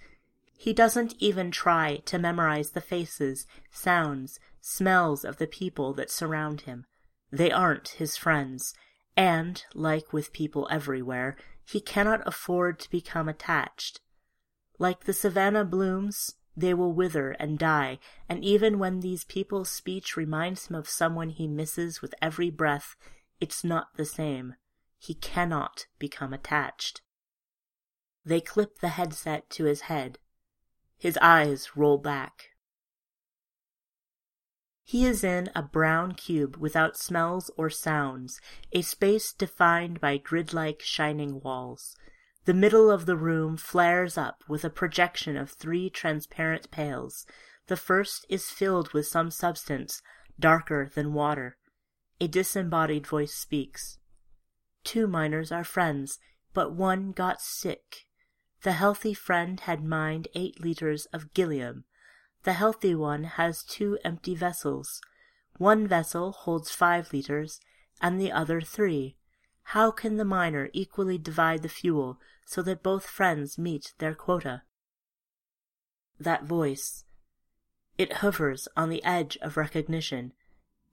He 0.57 0.73
doesn't 0.73 1.15
even 1.19 1.51
try 1.51 1.99
to 2.07 2.19
memorize 2.19 2.71
the 2.71 2.81
faces, 2.81 3.47
sounds, 3.71 4.41
smells 4.61 5.25
of 5.25 5.37
the 5.37 5.47
people 5.47 5.93
that 5.95 6.11
surround 6.11 6.63
him. 6.63 6.87
They 7.31 7.51
aren't 7.51 7.89
his 7.89 8.17
friends, 8.17 8.75
and, 9.17 9.63
like 9.75 10.13
with 10.13 10.33
people 10.33 10.67
everywhere, 10.71 11.37
he 11.65 11.81
cannot 11.81 12.27
afford 12.27 12.79
to 12.81 12.91
become 12.91 13.29
attached. 13.29 14.01
Like 14.79 15.05
the 15.05 15.13
savannah 15.13 15.65
blooms, 15.65 16.37
they 16.57 16.73
will 16.73 16.93
wither 16.93 17.33
and 17.33 17.59
die, 17.59 17.99
and 18.29 18.43
even 18.43 18.79
when 18.79 19.01
these 19.01 19.25
people's 19.25 19.71
speech 19.71 20.17
reminds 20.17 20.69
him 20.69 20.77
of 20.77 20.89
someone 20.89 21.29
he 21.29 21.47
misses 21.47 22.01
with 22.01 22.15
every 22.23 22.51
breath, 22.51 22.97
it's 23.41 23.63
not 23.63 23.89
the 23.97 24.07
same. 24.07 24.55
He 24.99 25.15
cannot 25.15 25.87
become 25.99 26.33
attached. 26.33 27.03
They 28.25 28.41
clip 28.41 28.79
the 28.79 28.89
headset 28.89 29.51
to 29.51 29.65
his 29.65 29.83
head. 29.83 30.19
His 30.99 31.19
eyes 31.21 31.77
roll 31.77 31.99
back. 31.99 32.51
He 34.83 35.05
is 35.05 35.25
in 35.25 35.51
a 35.55 35.63
brown 35.63 36.13
cube 36.13 36.57
without 36.59 36.97
smells 36.97 37.51
or 37.57 37.69
sounds, 37.69 38.41
a 38.73 38.83
space 38.83 39.33
defined 39.33 40.01
by 40.01 40.17
grid-like 40.17 40.81
shining 40.81 41.41
walls. 41.41 41.97
The 42.45 42.55
middle 42.55 42.89
of 42.91 43.05
the 43.05 43.17
room 43.17 43.57
flares 43.57 44.17
up 44.17 44.45
with 44.47 44.65
a 44.65 44.71
projection 44.71 45.37
of 45.37 45.51
three 45.51 45.91
transparent 45.91 46.71
pails. 46.71 47.27
The 47.67 47.77
first 47.77 48.25
is 48.29 48.51
filled 48.51 48.93
with 48.93 49.09
some 49.09 49.33
substance, 49.33 50.03
darker 50.39 50.89
than 50.95 51.13
water. 51.13 51.57
A 52.21 52.29
disembodied 52.29 53.09
voice 53.09 53.35
speaks. 53.35 53.99
Two 54.85 55.09
miners 55.09 55.51
are 55.51 55.65
friends, 55.65 56.21
but 56.55 56.73
one 56.73 57.11
got 57.11 57.41
sick. 57.41 58.06
The 58.67 58.73
healthy 58.73 59.15
friend 59.15 59.61
had 59.61 59.85
mined 59.85 60.27
eight 60.35 60.61
liters 60.61 61.07
of 61.13 61.33
gillium. 61.33 61.85
The 62.43 62.55
healthy 62.55 62.97
one 62.97 63.23
has 63.23 63.63
two 63.63 63.97
empty 64.05 64.35
vessels. 64.35 65.01
One 65.59 65.87
vessel 65.87 66.33
holds 66.33 66.73
five 66.73 67.13
liters, 67.13 67.61
and 68.01 68.21
the 68.21 68.33
other 68.33 68.61
three. 68.61 69.19
How 69.71 69.93
can 69.93 70.17
the 70.17 70.25
miner 70.25 70.69
equally 70.73 71.17
divide 71.17 71.63
the 71.63 71.69
fuel 71.69 72.19
so 72.45 72.61
that 72.63 72.83
both 72.83 73.07
friends 73.07 73.57
meet 73.57 73.95
their 73.99 74.17
quota? 74.17 74.63
That 76.19 76.43
voice. 76.43 77.05
It 77.97 78.15
hovers 78.15 78.67
on 78.77 78.89
the 78.89 79.05
edge 79.05 79.39
of 79.43 79.57
recognition. 79.57 80.33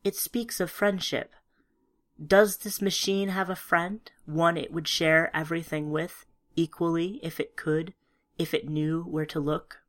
It 0.04 0.16
speaks 0.16 0.60
of 0.60 0.70
friendship. 0.70 1.32
Does 2.24 2.58
this 2.58 2.84
machine 2.84 3.30
have 3.30 3.50
a 3.50 3.56
friend, 3.56 4.00
one 4.28 4.58
it 4.58 4.72
would 4.72 4.88
share 4.88 5.36
everything 5.36 5.90
with, 5.90 6.28
equally 6.56 7.20
if 7.24 7.40
it 7.40 7.56
could, 7.56 7.94
if 8.38 8.54
it 8.54 8.70
knew 8.70 9.04
where 9.04 9.26
to 9.26 9.40
look? 9.40 9.80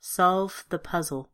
Solve 0.00 0.64
the 0.68 0.78
puzzle. 0.78 1.30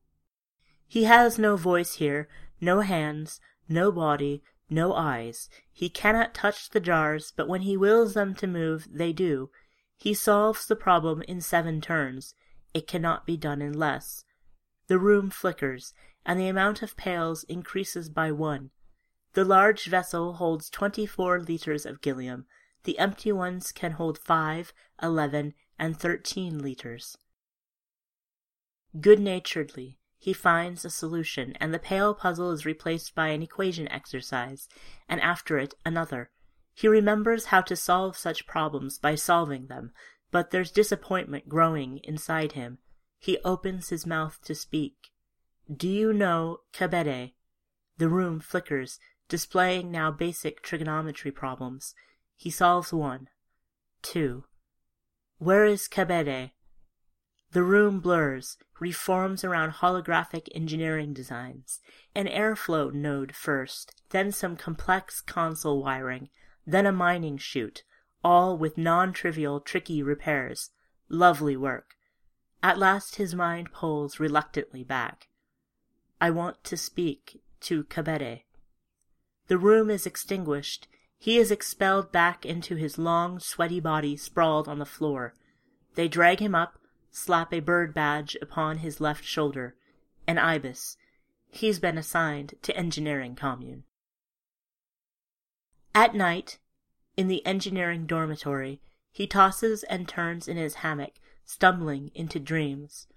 He 0.87 1.05
has 1.05 1.39
no 1.39 1.57
voice 1.57 1.95
here, 1.95 2.29
no 2.61 2.81
hands, 2.81 3.41
no 3.69 3.93
body, 3.93 4.43
no 4.69 4.95
eyes. 4.95 5.49
He 5.73 5.89
cannot 5.89 6.35
touch 6.35 6.71
the 6.71 6.81
jars, 6.81 7.33
but 7.35 7.49
when 7.49 7.63
he 7.63 7.77
wills 7.77 8.15
them 8.15 8.35
to 8.37 8.47
move, 8.47 8.89
they 8.93 9.13
do. 9.13 9.51
He 9.97 10.15
solves 10.15 10.67
the 10.67 10.77
problem 10.77 11.23
in 11.23 11.41
seven 11.41 11.81
turns. 11.81 12.35
It 12.73 12.87
cannot 12.87 13.27
be 13.27 13.37
done 13.37 13.61
in 13.61 13.73
less. 13.73 14.25
The 14.87 14.99
room 14.99 15.31
flickers, 15.31 15.93
and 16.25 16.39
the 16.39 16.49
amount 16.49 16.83
of 16.83 16.97
pails 16.97 17.45
increases 17.45 18.09
by 18.09 18.31
one. 18.31 18.71
The 19.33 19.45
large 19.45 19.87
vessel 19.87 20.35
holds 20.35 20.71
twenty-four 20.71 21.41
liters 21.41 21.87
of 21.87 22.01
gillium. 22.01 22.47
The 22.85 22.99
empty 22.99 23.33
ones 23.33 23.73
can 23.73 23.93
hold 23.93 24.19
five, 24.19 24.73
eleven, 25.03 25.55
and 25.79 25.99
thirteen 25.99 26.59
liters. 26.59 27.17
Good-naturedly, 28.99 29.99
he 30.19 30.33
finds 30.33 30.85
a 30.85 30.91
solution, 30.91 31.55
and 31.61 31.73
the 31.73 31.79
pail 31.79 32.15
puzzle 32.15 32.51
is 32.51 32.67
replaced 32.67 33.15
by 33.15 33.29
an 33.29 33.43
equation 33.43 33.89
exercise, 33.89 34.69
and 35.09 35.21
after 35.21 35.59
it 35.59 35.75
another. 35.85 36.31
He 36.75 36.89
remembers 36.89 37.47
how 37.47 37.61
to 37.63 37.77
solve 37.77 38.17
such 38.17 38.47
problems 38.47 38.99
by 38.99 39.15
solving 39.15 39.67
them, 39.67 39.93
but 40.31 40.51
there's 40.51 40.71
disappointment 40.71 41.49
growing 41.49 41.99
inside 42.05 42.53
him. 42.53 42.79
He 43.19 43.39
opens 43.45 43.91
his 43.91 44.07
mouth 44.07 44.39
to 44.45 44.55
speak. 44.55 45.11
Do 45.71 45.89
you 45.89 46.13
know 46.13 46.61
Kebede? 46.73 47.33
The 47.99 48.09
room 48.09 48.41
flickers, 48.41 48.99
displaying 49.29 49.91
now 49.91 50.11
basic 50.11 50.63
trigonometry 50.63 51.31
problems. 51.31 51.95
He 52.41 52.49
solves 52.49 52.91
one. 52.91 53.29
Two. 54.01 54.45
Where 55.37 55.67
is 55.67 55.87
Kebede? 55.87 56.53
The 57.53 57.63
room 57.63 58.01
blurs, 58.01 58.57
reforms 58.81 59.45
around 59.45 59.73
holographic 59.73 60.49
engineering 60.55 61.13
designs. 61.13 61.81
An 62.15 62.27
airflow 62.27 62.95
node 62.95 63.37
first, 63.37 63.95
then 64.09 64.33
some 64.33 64.57
complex 64.57 65.21
console 65.21 65.83
wiring, 65.83 66.31
then 66.67 66.87
a 66.87 66.93
mining 66.93 67.37
chute, 67.37 67.83
all 68.25 68.57
with 68.57 68.79
non-trivial, 68.79 69.61
tricky 69.61 70.03
repairs. 70.03 70.71
Lovely 71.11 71.59
work. 71.59 71.91
At 72.63 72.79
last 72.79 73.17
his 73.17 73.35
mind 73.35 73.71
pulls 73.71 74.19
reluctantly 74.19 74.83
back. 74.83 75.29
I 76.23 76.31
want 76.31 76.65
to 76.65 76.79
speak 76.79 77.43
to 77.61 77.85
Kebede. 77.85 78.45
The 79.49 79.59
room 79.59 79.91
is 79.91 80.07
extinguished. 80.07 80.89
He 81.23 81.37
is 81.37 81.51
expelled 81.51 82.11
back 82.11 82.47
into 82.47 82.77
his 82.77 82.97
long, 82.97 83.41
sweaty 83.41 83.79
body 83.79 84.17
sprawled 84.17 84.67
on 84.67 84.79
the 84.79 84.87
floor. 84.87 85.35
They 85.95 86.09
drag 86.09 86.41
him 86.41 86.55
up, 86.55 86.79
slap 87.11 87.53
a 87.53 87.61
bird 87.61 87.93
badge 87.93 88.39
upon 88.41 88.79
his 88.79 89.03
left 89.03 89.23
shoulder. 89.23 89.77
An 90.27 90.39
ibis. 90.39 90.97
He's 91.51 91.79
been 91.79 91.99
assigned 91.99 92.55
to 92.63 92.75
engineering 92.75 93.37
commune. 93.37 93.85
At 95.95 96.15
night, 96.15 96.59
in 97.19 97.29
the 97.29 97.45
engineering 97.45 98.07
dormitory, 98.07 98.81
he 99.13 99.27
tosses 99.27 99.83
and 99.83 100.09
turns 100.09 100.49
in 100.49 100.57
his 100.57 100.77
hammock, 100.77 101.21
stumbling 101.45 102.13
into 102.15 102.41
dreams. 102.41 103.09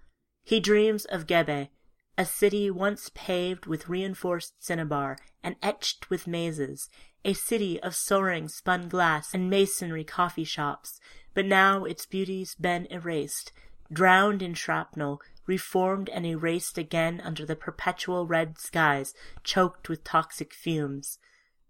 He 0.44 0.60
dreams 0.60 1.06
of 1.06 1.26
Gebe, 1.26 1.70
a 2.18 2.26
city 2.26 2.70
once 2.70 3.10
paved 3.14 3.66
with 3.66 3.88
reinforced 3.88 4.62
cinnabar 4.62 5.18
and 5.42 5.56
etched 5.62 6.10
with 6.10 6.28
mazes, 6.28 6.90
a 7.26 7.34
city 7.34 7.82
of 7.82 7.96
soaring 7.96 8.48
spun 8.48 8.90
glass 8.90 9.34
and 9.34 9.50
masonry 9.50 10.04
coffee 10.04 10.44
shops, 10.44 11.00
but 11.34 11.46
now 11.46 11.86
its 11.86 12.06
beauty's 12.06 12.56
been 12.56 12.86
erased, 12.90 13.52
drowned 13.92 14.42
in 14.42 14.54
shrapnel, 14.54 15.22
reformed 15.46 16.10
and 16.10 16.26
erased 16.26 16.78
again 16.78 17.22
under 17.24 17.46
the 17.46 17.56
perpetual 17.56 18.26
red 18.26 18.58
skies 18.58 19.14
choked 19.44 19.90
with 19.90 20.04
toxic 20.04 20.54
fumes. 20.54 21.18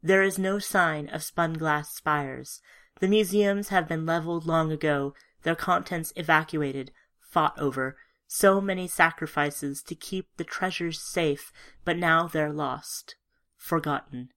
There 0.02 0.22
is 0.22 0.38
no 0.38 0.60
sign 0.60 1.08
of 1.10 1.24
spun 1.24 1.54
glass 1.54 1.94
spires. 1.94 2.62
The 3.00 3.08
museums 3.08 3.70
have 3.70 3.88
been 3.88 4.06
leveled 4.06 4.46
long 4.46 4.72
ago, 4.72 5.14
their 5.44 5.56
contents 5.56 6.14
evacuated, 6.16 6.92
fought 7.20 7.58
over, 7.60 7.96
so 8.28 8.60
many 8.60 8.88
sacrifices 8.88 9.84
to 9.84 9.96
keep 9.96 10.28
the 10.38 10.44
treasures 10.44 11.00
safe, 11.00 11.52
but 11.86 11.98
now 11.98 12.28
they're 12.28 12.54
lost, 12.54 13.16
forgotten. 13.58 14.30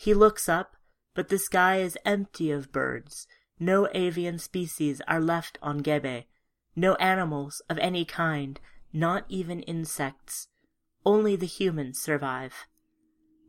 He 0.00 0.14
looks 0.14 0.48
up, 0.48 0.76
but 1.14 1.28
the 1.28 1.40
sky 1.40 1.80
is 1.80 1.98
empty 2.04 2.52
of 2.52 2.70
birds. 2.70 3.26
No 3.58 3.88
avian 3.92 4.38
species 4.38 5.02
are 5.08 5.20
left 5.20 5.58
on 5.60 5.82
Gebe. 5.82 6.26
No 6.76 6.94
animals 6.94 7.60
of 7.68 7.78
any 7.78 8.04
kind, 8.04 8.60
not 8.92 9.24
even 9.28 9.60
insects. 9.62 10.46
Only 11.04 11.34
the 11.34 11.46
humans 11.46 12.00
survive. 12.00 12.68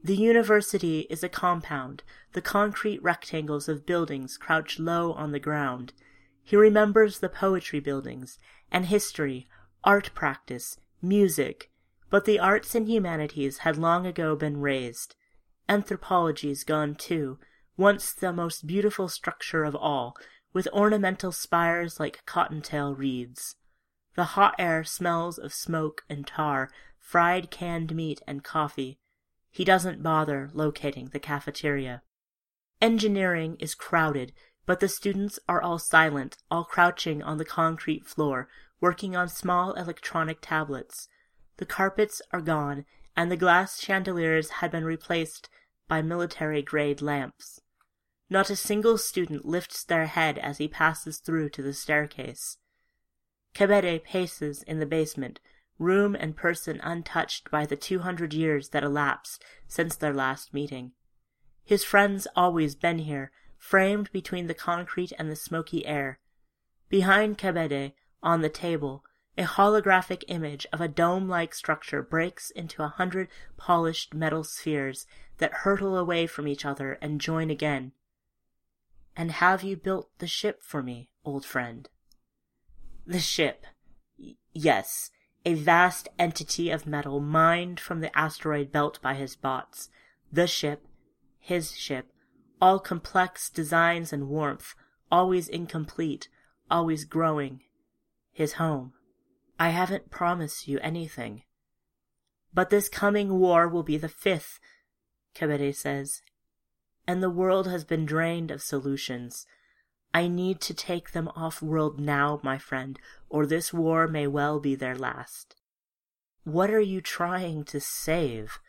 The 0.04 0.16
university 0.16 1.02
is 1.02 1.24
a 1.24 1.30
compound. 1.30 2.02
The 2.34 2.42
concrete 2.42 3.04
rectangles 3.04 3.70
of 3.70 3.86
buildings 3.86 4.36
crouch 4.36 4.80
low 4.80 5.14
on 5.14 5.32
the 5.32 5.40
ground. 5.40 5.94
He 6.42 6.56
remembers 6.56 7.20
the 7.20 7.30
poetry 7.30 7.80
buildings, 7.80 8.40
and 8.72 8.88
history, 8.88 9.48
art 9.84 10.10
practice, 10.16 10.80
music, 11.00 11.70
but 12.10 12.26
the 12.26 12.40
arts 12.40 12.74
and 12.74 12.90
humanities 12.90 13.60
had 13.60 13.78
long 13.78 14.08
ago 14.08 14.36
been 14.36 14.60
razed. 15.70 15.78
Anthropology's 15.78 16.64
gone 16.64 16.96
too, 16.96 17.38
once 17.78 18.14
the 18.14 18.34
most 18.34 18.68
beautiful 18.68 19.08
structure 19.08 19.64
of 19.64 19.76
all, 19.76 20.16
with 20.54 20.68
ornamental 20.74 21.32
spires 21.32 22.00
like 22.00 22.26
cottontail 22.26 22.96
reeds. 22.96 23.56
The 24.16 24.36
hot 24.36 24.56
air 24.58 24.84
smells 24.84 25.38
of 25.38 25.54
smoke 25.54 26.04
and 26.10 26.28
tar, 26.28 26.70
fried 27.00 27.52
canned 27.52 27.96
meat 27.96 28.22
and 28.28 28.44
coffee. 28.44 29.00
He 29.52 29.64
doesn't 29.64 30.04
bother 30.04 30.50
locating 30.54 31.10
the 31.10 31.20
cafeteria. 31.20 32.02
Engineering 32.82 33.58
is 33.60 33.76
crowded, 33.76 34.34
but 34.66 34.80
the 34.80 34.88
students 34.88 35.40
are 35.48 35.62
all 35.62 35.80
silent, 35.80 36.38
all 36.52 36.64
crouching 36.64 37.24
on 37.24 37.38
the 37.38 37.46
concrete 37.46 38.06
floor, 38.06 38.48
working 38.82 39.16
on 39.16 39.28
small 39.28 39.74
electronic 39.74 40.40
tablets. 40.42 41.08
The 41.58 41.66
carpets 41.66 42.22
are 42.32 42.42
gone, 42.42 42.86
and 43.16 43.32
the 43.32 43.38
glass 43.38 43.80
chandeliers 43.82 44.50
had 44.50 44.72
been 44.72 44.86
replaced 44.86 45.50
by 45.90 46.02
military 46.02 46.62
grade 46.62 47.02
lamps. 47.02 47.60
Not 48.30 48.50
a 48.50 48.56
single 48.56 48.98
student 48.98 49.44
lifts 49.44 49.84
their 49.84 50.06
head 50.06 50.38
as 50.38 50.60
he 50.60 50.70
passes 50.70 51.18
through 51.18 51.50
to 51.50 51.62
the 51.62 51.74
staircase. 51.74 52.58
Kebede 53.54 54.04
paces 54.04 54.64
in 54.64 54.80
the 54.80 54.86
basement, 54.86 55.42
room 55.80 56.16
and 56.16 56.38
person 56.38 56.80
untouched 56.84 57.50
by 57.50 57.66
the 57.66 57.76
two 57.76 58.00
hundred 58.00 58.34
years 58.34 58.70
that 58.70 58.84
elapsed 58.84 59.44
since 59.68 59.96
their 59.96 60.14
last 60.14 60.54
meeting. 60.54 60.92
His 61.66 61.84
friends 61.84 62.28
always 62.36 62.76
been 62.76 63.00
here, 63.00 63.32
framed 63.58 64.12
between 64.12 64.48
the 64.48 64.54
concrete 64.54 65.12
and 65.18 65.30
the 65.30 65.36
smoky 65.36 65.86
air. 65.86 66.20
Behind 66.88 67.38
Kebede, 67.38 67.94
on 68.22 68.42
the 68.42 68.50
table, 68.50 69.04
a 69.40 69.44
holographic 69.44 70.26
image 70.28 70.68
of 70.74 70.82
a 70.82 70.88
dome-like 70.90 71.54
structure 71.54 72.04
breaks 72.04 72.52
into 72.52 72.84
a 72.84 72.90
hundred 72.90 73.30
polished 73.56 74.14
metal 74.14 74.44
spheres 74.44 75.08
that 75.38 75.64
hurtle 75.64 75.96
away 75.96 76.28
from 76.28 76.46
each 76.46 76.66
other 76.66 77.00
and 77.02 77.22
join 77.22 77.50
again. 77.50 77.94
And 79.16 79.32
have 79.32 79.64
you 79.64 79.78
built 79.78 80.10
the 80.20 80.28
ship 80.28 80.62
for 80.62 80.84
me, 80.84 81.10
old 81.24 81.46
friend? 81.46 81.88
The 83.08 83.20
ship. 83.20 83.66
Y- 84.18 84.36
yes, 84.52 85.10
a 85.46 85.54
vast 85.54 86.10
entity 86.20 86.70
of 86.70 86.86
metal 86.86 87.22
mined 87.22 87.80
from 87.80 88.02
the 88.02 88.16
asteroid 88.18 88.74
belt 88.74 89.00
by 89.02 89.14
his 89.14 89.38
bots. 89.38 89.88
The 90.30 90.48
ship, 90.48 90.86
his 91.40 91.78
ship, 91.78 92.12
all 92.62 92.78
complex 92.78 93.50
designs 93.50 94.12
and 94.12 94.28
warmth, 94.28 94.76
always 95.10 95.48
incomplete, 95.48 96.28
always 96.70 97.06
growing. 97.06 97.62
His 98.34 98.54
home. 98.54 98.92
I 99.60 99.70
haven't 99.72 100.10
promised 100.10 100.70
you 100.70 100.80
anything. 100.80 101.44
But 102.54 102.70
this 102.70 102.88
coming 102.88 103.38
war 103.38 103.68
will 103.68 103.84
be 103.84 103.98
the 103.98 104.08
fifth, 104.08 104.58
Kebede 105.36 105.76
says, 105.76 106.22
and 107.06 107.22
the 107.22 107.30
world 107.30 107.68
has 107.68 107.84
been 107.84 108.06
drained 108.06 108.52
of 108.52 108.62
solutions. 108.62 109.46
I 110.14 110.30
need 110.30 110.62
to 110.62 110.74
take 110.74 111.12
them 111.12 111.28
off 111.36 111.62
world 111.62 112.00
now, 112.00 112.40
my 112.42 112.58
friend, 112.58 112.98
or 113.28 113.46
this 113.46 113.74
war 113.74 114.08
may 114.08 114.28
well 114.28 114.62
be 114.62 114.76
their 114.76 114.96
last. 114.96 115.58
What 116.46 116.70
are 116.70 116.80
you 116.80 117.02
trying 117.02 117.66
to 117.66 117.82
save? 117.82 118.60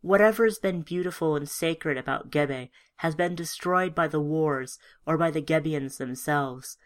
Whatever's 0.00 0.58
been 0.58 0.82
beautiful 0.82 1.36
and 1.36 1.48
sacred 1.48 1.96
about 1.96 2.30
Gebe 2.30 2.70
has 2.96 3.14
been 3.14 3.36
destroyed 3.36 3.94
by 3.94 4.08
the 4.08 4.20
wars 4.20 4.78
or 5.06 5.16
by 5.16 5.30
the 5.30 5.40
Gebians 5.40 5.96
themselves. 5.96 6.76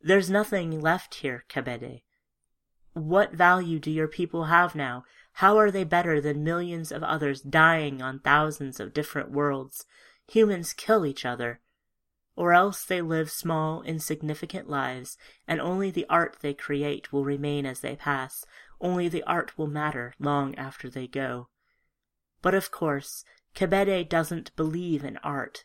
There's 0.00 0.30
nothing 0.30 0.80
left 0.80 1.16
here, 1.16 1.44
Kebede. 1.48 2.03
What 2.94 3.32
value 3.32 3.80
do 3.80 3.90
your 3.90 4.08
people 4.08 4.44
have 4.44 4.74
now? 4.74 5.04
How 5.38 5.58
are 5.58 5.72
they 5.72 5.82
better 5.82 6.20
than 6.20 6.44
millions 6.44 6.92
of 6.92 7.02
others 7.02 7.40
dying 7.40 8.00
on 8.00 8.20
thousands 8.20 8.78
of 8.78 8.94
different 8.94 9.32
worlds? 9.32 9.84
Humans 10.28 10.72
kill 10.74 11.04
each 11.04 11.24
other. 11.24 11.60
Or 12.36 12.52
else 12.52 12.84
they 12.84 13.00
live 13.02 13.30
small, 13.30 13.82
insignificant 13.82 14.70
lives, 14.70 15.18
and 15.46 15.60
only 15.60 15.90
the 15.90 16.06
art 16.08 16.38
they 16.40 16.54
create 16.54 17.12
will 17.12 17.24
remain 17.24 17.66
as 17.66 17.80
they 17.80 17.96
pass, 17.96 18.44
only 18.80 19.08
the 19.08 19.24
art 19.24 19.58
will 19.58 19.66
matter 19.66 20.14
long 20.20 20.54
after 20.54 20.88
they 20.88 21.08
go. 21.08 21.48
But 22.42 22.54
of 22.54 22.70
course, 22.70 23.24
Kebede 23.54 24.08
doesn't 24.08 24.54
believe 24.56 25.04
in 25.04 25.16
art. 25.18 25.64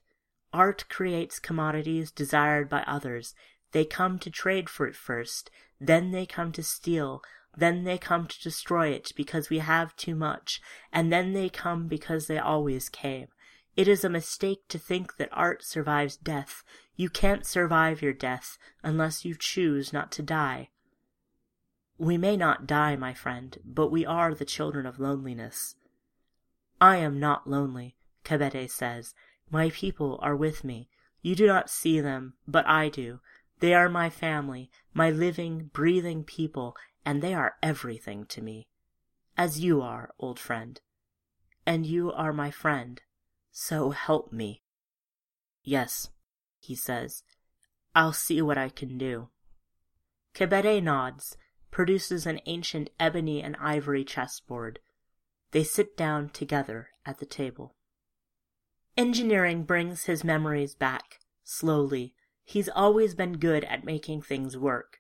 Art 0.52 0.86
creates 0.90 1.38
commodities 1.38 2.12
desired 2.12 2.70
by 2.70 2.82
others. 2.88 3.36
They 3.72 3.86
come 3.86 4.20
to 4.20 4.32
trade 4.32 4.70
for 4.70 4.88
it 4.88 4.96
first, 4.96 5.52
then 5.80 6.12
they 6.12 6.26
come 6.26 6.52
to 6.54 6.64
steal, 6.64 7.22
then 7.56 7.84
they 7.84 7.98
come 7.98 8.28
to 8.28 8.42
destroy 8.42 8.90
it 8.90 9.12
because 9.16 9.50
we 9.50 9.60
have 9.60 9.96
too 9.96 10.16
much, 10.16 10.62
and 10.92 11.12
then 11.12 11.34
they 11.34 11.50
come 11.50 11.88
because 11.88 12.28
they 12.28 12.38
always 12.38 12.90
came. 12.90 13.28
It 13.76 13.88
is 13.88 14.04
a 14.04 14.10
mistake 14.10 14.68
to 14.70 14.78
think 14.78 15.18
that 15.18 15.30
art 15.32 15.64
survives 15.64 16.18
death. 16.18 16.64
You 16.96 17.10
can't 17.10 17.46
survive 17.46 18.02
your 18.02 18.14
death 18.14 18.58
unless 18.84 19.24
you 19.24 19.36
choose 19.36 19.94
not 19.94 20.12
to 20.14 20.22
die. 20.22 20.70
We 21.98 22.18
may 22.18 22.38
not 22.38 22.66
die, 22.66 22.96
my 22.96 23.14
friend, 23.14 23.58
but 23.64 23.92
we 23.92 24.06
are 24.06 24.34
the 24.34 24.46
children 24.46 24.86
of 24.86 25.00
loneliness. 25.00 25.76
I 26.82 26.98
am 26.98 27.20
not 27.20 27.50
lonely, 27.50 27.96
Kebede 28.24 28.70
says. 28.70 29.14
My 29.50 29.70
people 29.70 30.20
are 30.22 30.36
with 30.36 30.64
me. 30.64 30.90
You 31.22 31.36
do 31.36 31.46
not 31.46 31.70
see 31.70 32.00
them, 32.00 32.36
but 32.48 32.66
I 32.68 32.90
do. 32.90 33.20
They 33.60 33.74
are 33.74 33.90
my 33.90 34.10
family, 34.10 34.72
my 34.94 35.10
living, 35.10 35.70
breathing 35.74 36.24
people, 36.24 36.76
and 37.06 37.22
they 37.22 37.34
are 37.34 37.56
everything 37.62 38.26
to 38.28 38.42
me. 38.42 38.68
As 39.38 39.60
you 39.60 39.82
are, 39.82 40.14
old 40.20 40.40
friend. 40.40 40.80
And 41.66 41.86
you 41.86 42.12
are 42.12 42.34
my 42.34 42.52
friend. 42.52 43.02
So 43.52 43.92
help 43.92 44.32
me. 44.32 44.64
Yes, 45.64 46.10
he 46.60 46.76
says. 46.76 47.24
I'll 47.96 48.14
see 48.14 48.42
what 48.42 48.58
I 48.58 48.70
can 48.70 48.98
do. 48.98 49.30
Kebede 50.34 50.82
nods, 50.82 51.36
produces 51.72 52.26
an 52.26 52.40
ancient 52.46 52.90
ebony 53.00 53.42
and 53.42 53.56
ivory 53.60 54.04
chessboard. 54.04 54.80
They 55.52 55.64
sit 55.64 55.98
down 55.98 56.30
together 56.30 56.90
at 57.06 57.20
the 57.20 57.26
table. 57.26 57.76
Engineering 58.96 59.64
brings 59.64 60.06
his 60.06 60.24
memories 60.24 60.76
back, 60.76 61.20
slowly. 61.44 62.14
He's 62.50 62.70
always 62.70 63.14
been 63.14 63.38
good 63.38 63.64
at 63.66 63.86
making 63.86 64.24
things 64.24 64.58
work. 64.58 64.98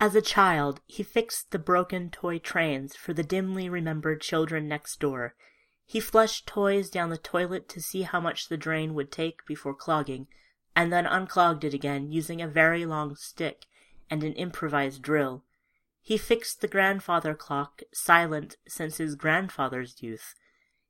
As 0.00 0.14
a 0.14 0.22
child, 0.22 0.80
he 0.86 1.02
fixed 1.02 1.50
the 1.50 1.58
broken 1.58 2.10
toy 2.10 2.38
trains 2.38 2.96
for 2.96 3.12
the 3.12 3.22
dimly 3.22 3.68
remembered 3.68 4.20
children 4.20 4.66
next 4.68 4.98
door 5.00 5.34
he 5.88 6.00
flushed 6.00 6.48
toys 6.48 6.90
down 6.90 7.10
the 7.10 7.16
toilet 7.16 7.68
to 7.68 7.80
see 7.80 8.02
how 8.02 8.18
much 8.18 8.48
the 8.48 8.56
drain 8.56 8.92
would 8.94 9.12
take 9.12 9.46
before 9.46 9.74
clogging, 9.74 10.26
and 10.74 10.92
then 10.92 11.06
unclogged 11.06 11.62
it 11.62 11.72
again 11.72 12.10
using 12.10 12.42
a 12.42 12.48
very 12.48 12.84
long 12.84 13.14
stick 13.14 13.66
and 14.10 14.24
an 14.24 14.32
improvised 14.32 15.00
drill. 15.00 15.44
He 16.02 16.18
fixed 16.18 16.60
the 16.60 16.68
grandfather 16.68 17.34
clock, 17.34 17.82
silent 17.94 18.56
since 18.66 18.96
his 18.96 19.14
grandfather's 19.14 20.02
youth. 20.02 20.34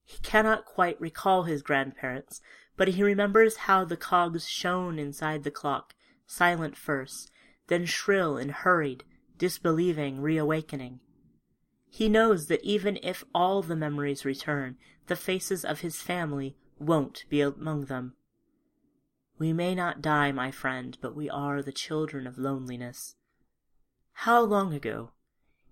He 0.03 0.19
cannot 0.23 0.65
quite 0.65 0.99
recall 0.99 1.43
his 1.43 1.61
grandparents, 1.61 2.41
but 2.77 2.89
he 2.89 3.03
remembers 3.03 3.57
how 3.57 3.85
the 3.85 3.99
cogs 3.99 4.49
shone 4.49 4.99
inside 4.99 5.45
the 5.45 5.51
clock, 5.51 5.95
silent 6.27 6.77
first, 6.77 7.31
then 7.69 7.85
shrill 7.85 8.37
and 8.37 8.51
hurried, 8.51 9.05
disbelieving, 9.39 10.21
reawakening. 10.21 11.01
He 11.89 12.09
knows 12.09 12.49
that 12.49 12.63
even 12.63 12.99
if 13.03 13.25
all 13.35 13.63
the 13.63 13.77
memories 13.77 14.25
return, 14.25 14.77
the 15.07 15.17
faces 15.17 15.65
of 15.65 15.81
his 15.81 16.03
family 16.03 16.57
won't 16.79 17.25
be 17.29 17.41
among 17.41 17.87
them. 17.87 18.15
We 19.39 19.53
may 19.53 19.75
not 19.75 20.03
die, 20.03 20.33
my 20.33 20.51
friend, 20.51 20.97
but 21.01 21.15
we 21.15 21.29
are 21.29 21.63
the 21.63 21.73
children 21.73 22.27
of 22.27 22.39
loneliness. 22.39 23.17
How 24.13 24.41
long 24.41 24.73
ago? 24.73 25.13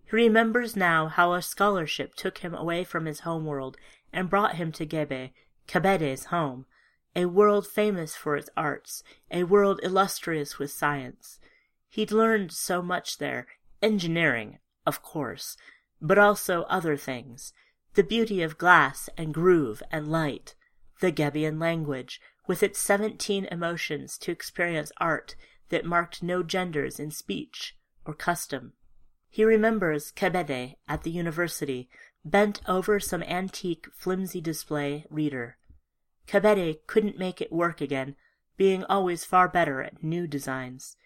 He 0.04 0.16
remembers 0.16 0.76
now 0.76 1.08
how 1.08 1.32
a 1.32 1.42
scholarship 1.42 2.14
took 2.14 2.38
him 2.38 2.54
away 2.54 2.84
from 2.84 3.06
his 3.06 3.20
home 3.20 3.46
world 3.46 3.76
and 4.12 4.30
brought 4.30 4.56
him 4.56 4.70
to 4.72 4.86
Gebe, 4.86 5.32
Kebede's 5.66 6.26
home, 6.26 6.66
a 7.16 7.26
world 7.26 7.66
famous 7.66 8.16
for 8.16 8.36
its 8.36 8.50
arts, 8.56 9.02
a 9.30 9.44
world 9.44 9.80
illustrious 9.82 10.58
with 10.58 10.70
science. 10.70 11.38
He'd 11.88 12.10
learned 12.10 12.52
so 12.52 12.82
much 12.82 13.18
there, 13.18 13.46
engineering, 13.80 14.58
of 14.84 15.02
course, 15.02 15.56
but 16.00 16.18
also 16.18 16.62
other 16.62 16.96
things 16.96 17.52
the 17.94 18.02
beauty 18.02 18.42
of 18.42 18.58
glass 18.58 19.08
and 19.16 19.32
groove 19.32 19.80
and 19.90 20.10
light, 20.10 20.56
the 21.00 21.12
Gebian 21.12 21.60
language, 21.60 22.20
with 22.46 22.62
its 22.62 22.80
seventeen 22.80 23.44
emotions 23.46 24.18
to 24.18 24.32
experience 24.32 24.90
art 24.98 25.36
that 25.68 25.84
marked 25.84 26.22
no 26.22 26.42
genders 26.42 26.98
in 26.98 27.10
speech 27.12 27.76
or 28.04 28.12
custom. 28.12 28.72
He 29.30 29.44
remembers 29.44 30.12
Kebede 30.12 30.74
at 30.88 31.04
the 31.04 31.10
university, 31.10 31.88
bent 32.24 32.60
over 32.66 32.98
some 32.98 33.22
antique, 33.22 33.86
flimsy 33.94 34.40
display 34.40 35.04
reader. 35.08 35.56
Kebede 36.26 36.86
couldn't 36.86 37.18
make 37.18 37.40
it 37.40 37.52
work 37.52 37.80
again, 37.80 38.16
being 38.56 38.84
always 38.84 39.24
far 39.24 39.48
better 39.48 39.82
at 39.82 40.02
new 40.02 40.26
designs. 40.26 40.96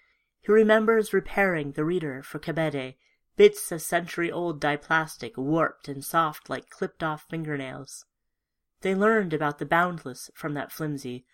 He 0.41 0.53
remembers 0.53 1.13
repairing 1.13 1.73
the 1.73 1.85
reader 1.85 2.23
for 2.23 2.39
Kebede 2.39 2.95
bits 3.37 3.71
of 3.71 3.81
century-old 3.81 4.61
diplastic 4.61 5.37
warped 5.37 5.89
and 5.89 6.05
soft 6.05 6.51
like 6.51 6.69
clipped-off 6.71 7.25
fingernails. 7.31 8.05
They 8.81 8.95
learned 8.95 9.33
about 9.33 9.59
the 9.59 9.67
boundless 9.67 10.31
from 10.35 10.55
that 10.55 10.73
flimsy. 10.73 11.25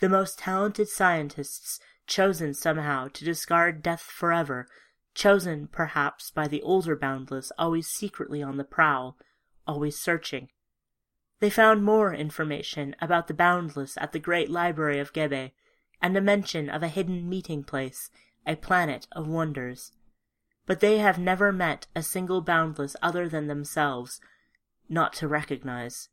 The 0.00 0.08
most 0.08 0.38
talented 0.38 0.88
scientists 0.88 1.80
chosen 2.06 2.54
somehow 2.54 3.08
to 3.08 3.24
discard 3.24 3.82
death 3.82 4.02
forever, 4.02 4.66
chosen 5.14 5.68
perhaps 5.68 6.30
by 6.30 6.46
the 6.46 6.62
older 6.62 6.94
boundless 6.94 7.52
always 7.58 7.88
secretly 7.88 8.42
on 8.42 8.56
the 8.56 8.64
prowl, 8.64 9.16
always 9.66 9.98
searching. 9.98 10.48
They 11.40 11.50
found 11.50 11.84
more 11.84 12.14
information 12.14 12.94
about 13.00 13.26
the 13.26 13.34
boundless 13.34 13.96
at 13.98 14.12
the 14.12 14.18
great 14.18 14.50
library 14.50 14.98
of 14.98 15.12
Gebe, 15.12 15.52
and 16.00 16.16
a 16.16 16.20
mention 16.20 16.70
of 16.70 16.82
a 16.82 16.88
hidden 16.88 17.28
meeting 17.28 17.64
place, 17.64 18.10
a 18.46 18.56
planet 18.56 19.06
of 19.12 19.26
wonders 19.26 19.92
but 20.70 20.78
they 20.78 20.98
have 20.98 21.18
never 21.18 21.50
met 21.50 21.88
a 21.96 22.02
single 22.02 22.40
boundless 22.40 22.94
other 23.02 23.28
than 23.28 23.48
themselves, 23.48 24.20
not 24.88 25.12
to 25.12 25.26
recognize. 25.26 26.08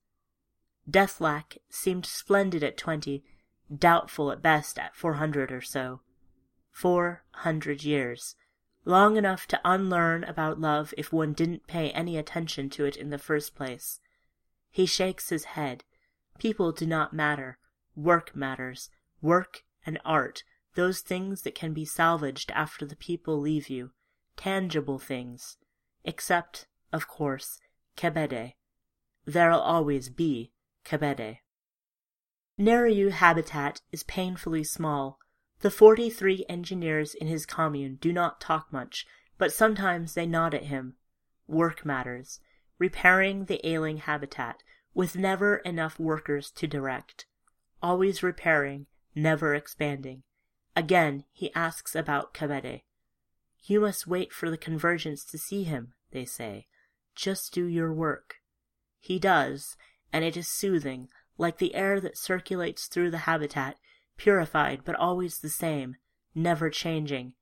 Deathlak 0.90 1.60
seemed 1.70 2.08
splendid 2.08 2.64
at 2.64 2.76
twenty, 2.76 3.24
doubtful 3.72 4.32
at 4.32 4.42
best 4.42 4.80
at 4.80 4.96
four 4.96 5.14
hundred 5.14 5.52
or 5.52 5.62
so. 5.62 6.02
Four 6.72 7.24
hundred 7.32 7.84
years. 7.84 8.36
Long 8.84 9.16
enough 9.16 9.48
to 9.50 9.62
unlearn 9.64 10.24
about 10.24 10.60
love 10.60 10.92
if 10.98 11.14
one 11.14 11.34
didn't 11.34 11.68
pay 11.68 11.92
any 11.92 12.18
attention 12.18 12.68
to 12.72 12.86
it 12.86 12.96
in 12.96 13.12
the 13.12 13.20
first 13.20 13.54
place. 13.54 14.00
He 14.70 14.86
shakes 14.86 15.30
his 15.30 15.46
head. 15.46 15.84
People 16.40 16.72
do 16.72 16.86
not 16.86 17.14
matter. 17.14 17.58
Work 17.96 18.36
matters. 18.36 18.90
Work 19.22 19.64
and 19.86 20.00
art, 20.06 20.44
those 20.76 21.00
things 21.00 21.42
that 21.42 21.56
can 21.56 21.74
be 21.74 21.86
salvaged 21.86 22.52
after 22.52 22.86
the 22.86 22.96
people 22.96 23.40
leave 23.40 23.70
you 23.70 23.92
tangible 24.36 25.00
things, 25.00 25.58
except, 26.04 26.68
of 26.94 27.08
course, 27.08 27.60
Kebede. 27.98 28.54
There'll 29.26 29.60
always 29.60 30.10
be 30.10 30.52
Kebede. 30.86 31.40
Nereyu 32.60 33.10
habitat 33.10 33.82
is 33.92 34.04
painfully 34.04 34.64
small. 34.64 35.18
The 35.62 35.72
forty-three 35.72 36.46
engineers 36.48 37.16
in 37.16 37.26
his 37.26 37.48
commune 37.48 37.98
do 38.00 38.14
not 38.14 38.40
talk 38.40 38.72
much, 38.72 39.08
but 39.40 39.52
sometimes 39.52 40.14
they 40.14 40.28
nod 40.28 40.54
at 40.54 40.66
him. 40.66 40.98
Work 41.48 41.84
matters. 41.84 42.40
Repairing 42.80 43.46
the 43.46 43.66
ailing 43.68 43.98
habitat, 43.98 44.62
with 44.94 45.16
never 45.16 45.58
enough 45.58 46.00
workers 46.00 46.52
to 46.52 46.68
direct. 46.68 47.26
Always 47.82 48.24
repairing, 48.24 48.88
never 49.16 49.54
expanding. 49.56 50.24
Again 50.76 51.24
he 51.32 51.54
asks 51.54 51.96
about 51.96 52.34
Kebede. 52.34 52.82
You 53.64 53.82
must 53.82 54.08
wait 54.08 54.32
for 54.32 54.50
the 54.50 54.58
convergence 54.58 55.26
to 55.26 55.38
see 55.38 55.64
him, 55.64 55.94
they 56.12 56.26
say. 56.26 56.68
Just 57.16 57.54
do 57.54 57.66
your 57.66 57.92
work. 57.94 58.36
He 59.00 59.20
does, 59.20 59.76
and 60.14 60.24
it 60.24 60.38
is 60.38 60.48
soothing, 60.48 61.10
like 61.38 61.58
the 61.58 61.76
air 61.76 62.00
that 62.00 62.18
circulates 62.18 62.88
through 62.88 63.12
the 63.12 63.20
habitat, 63.20 63.78
purified 64.18 64.82
but 64.86 64.96
always 64.96 65.40
the 65.40 65.50
same, 65.50 65.96
never 66.34 66.70
changing. 66.70 67.34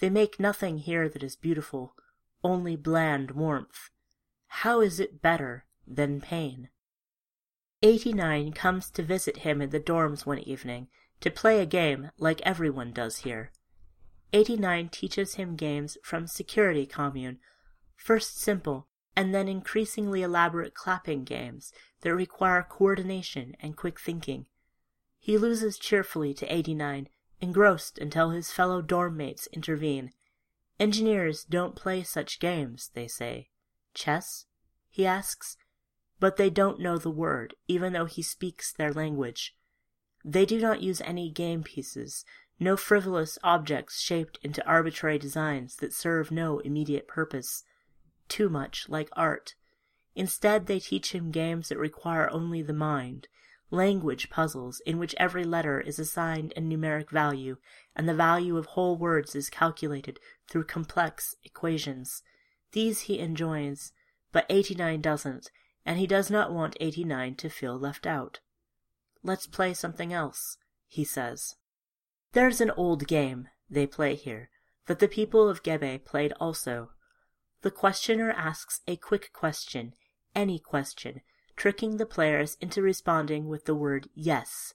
They 0.00 0.10
make 0.10 0.40
nothing 0.40 0.78
here 0.78 1.08
that 1.08 1.22
is 1.22 1.36
beautiful, 1.36 1.94
only 2.42 2.76
bland 2.76 3.32
warmth. 3.32 3.90
How 4.54 4.80
is 4.80 5.00
it 5.00 5.22
better 5.22 5.64
than 5.86 6.20
pain? 6.20 6.68
89 7.82 8.52
comes 8.52 8.90
to 8.90 9.02
visit 9.02 9.38
him 9.38 9.62
in 9.62 9.70
the 9.70 9.80
dorms 9.80 10.26
one 10.26 10.40
evening 10.40 10.88
to 11.20 11.30
play 11.30 11.60
a 11.60 11.66
game 11.66 12.10
like 12.18 12.42
everyone 12.42 12.92
does 12.92 13.18
here. 13.18 13.52
89 14.32 14.90
teaches 14.90 15.36
him 15.36 15.56
games 15.56 15.96
from 16.02 16.26
Security 16.26 16.84
Commune, 16.84 17.38
first 17.96 18.38
simple 18.38 18.88
and 19.16 19.34
then 19.34 19.48
increasingly 19.48 20.22
elaborate 20.22 20.74
clapping 20.74 21.24
games 21.24 21.72
that 22.02 22.14
require 22.14 22.66
coordination 22.68 23.56
and 23.60 23.76
quick 23.76 23.98
thinking. 23.98 24.46
He 25.18 25.38
loses 25.38 25.78
cheerfully 25.78 26.34
to 26.34 26.52
89, 26.52 27.08
engrossed 27.40 27.98
until 27.98 28.30
his 28.30 28.50
fellow 28.50 28.82
dorm 28.82 29.16
mates 29.16 29.48
intervene. 29.52 30.12
Engineers 30.78 31.44
don't 31.44 31.76
play 31.76 32.02
such 32.02 32.40
games, 32.40 32.90
they 32.94 33.06
say. 33.06 33.48
Chess? 33.94 34.46
he 34.88 35.06
asks. 35.06 35.56
But 36.18 36.36
they 36.36 36.50
don't 36.50 36.80
know 36.80 36.98
the 36.98 37.10
word, 37.10 37.54
even 37.66 37.92
though 37.92 38.04
he 38.06 38.22
speaks 38.22 38.72
their 38.72 38.92
language. 38.92 39.56
They 40.24 40.44
do 40.44 40.60
not 40.60 40.82
use 40.82 41.00
any 41.00 41.30
game 41.30 41.62
pieces, 41.62 42.24
no 42.62 42.76
frivolous 42.76 43.38
objects 43.42 44.00
shaped 44.00 44.38
into 44.42 44.66
arbitrary 44.66 45.18
designs 45.18 45.76
that 45.76 45.94
serve 45.94 46.30
no 46.30 46.58
immediate 46.58 47.08
purpose. 47.08 47.64
Too 48.28 48.50
much 48.50 48.86
like 48.88 49.08
art. 49.14 49.54
Instead, 50.14 50.66
they 50.66 50.78
teach 50.78 51.12
him 51.12 51.30
games 51.30 51.70
that 51.70 51.78
require 51.78 52.30
only 52.30 52.60
the 52.60 52.74
mind, 52.74 53.28
language 53.70 54.28
puzzles 54.28 54.80
in 54.80 54.98
which 54.98 55.14
every 55.16 55.44
letter 55.44 55.80
is 55.80 55.98
assigned 55.98 56.52
a 56.54 56.60
numeric 56.60 57.10
value, 57.10 57.56
and 57.96 58.06
the 58.06 58.14
value 58.14 58.58
of 58.58 58.66
whole 58.66 58.98
words 58.98 59.34
is 59.34 59.48
calculated 59.48 60.20
through 60.46 60.64
complex 60.64 61.34
equations. 61.42 62.22
These 62.72 63.02
he 63.02 63.18
enjoys, 63.18 63.92
but 64.32 64.46
89 64.48 65.00
doesn't, 65.00 65.50
and 65.84 65.98
he 65.98 66.06
does 66.06 66.30
not 66.30 66.52
want 66.52 66.76
89 66.80 67.34
to 67.36 67.48
feel 67.48 67.78
left 67.78 68.06
out. 68.06 68.40
Let's 69.22 69.46
play 69.46 69.74
something 69.74 70.12
else, 70.12 70.56
he 70.86 71.04
says. 71.04 71.56
There's 72.32 72.60
an 72.60 72.70
old 72.70 73.06
game 73.06 73.48
they 73.68 73.86
play 73.86 74.14
here 74.14 74.50
that 74.86 74.98
the 74.98 75.08
people 75.08 75.48
of 75.48 75.62
Gebe 75.62 76.04
played 76.04 76.32
also. 76.40 76.90
The 77.62 77.70
questioner 77.70 78.30
asks 78.30 78.80
a 78.86 78.96
quick 78.96 79.32
question, 79.32 79.94
any 80.34 80.58
question, 80.58 81.20
tricking 81.56 81.96
the 81.96 82.06
players 82.06 82.56
into 82.60 82.82
responding 82.82 83.46
with 83.46 83.66
the 83.66 83.74
word 83.74 84.08
yes. 84.14 84.74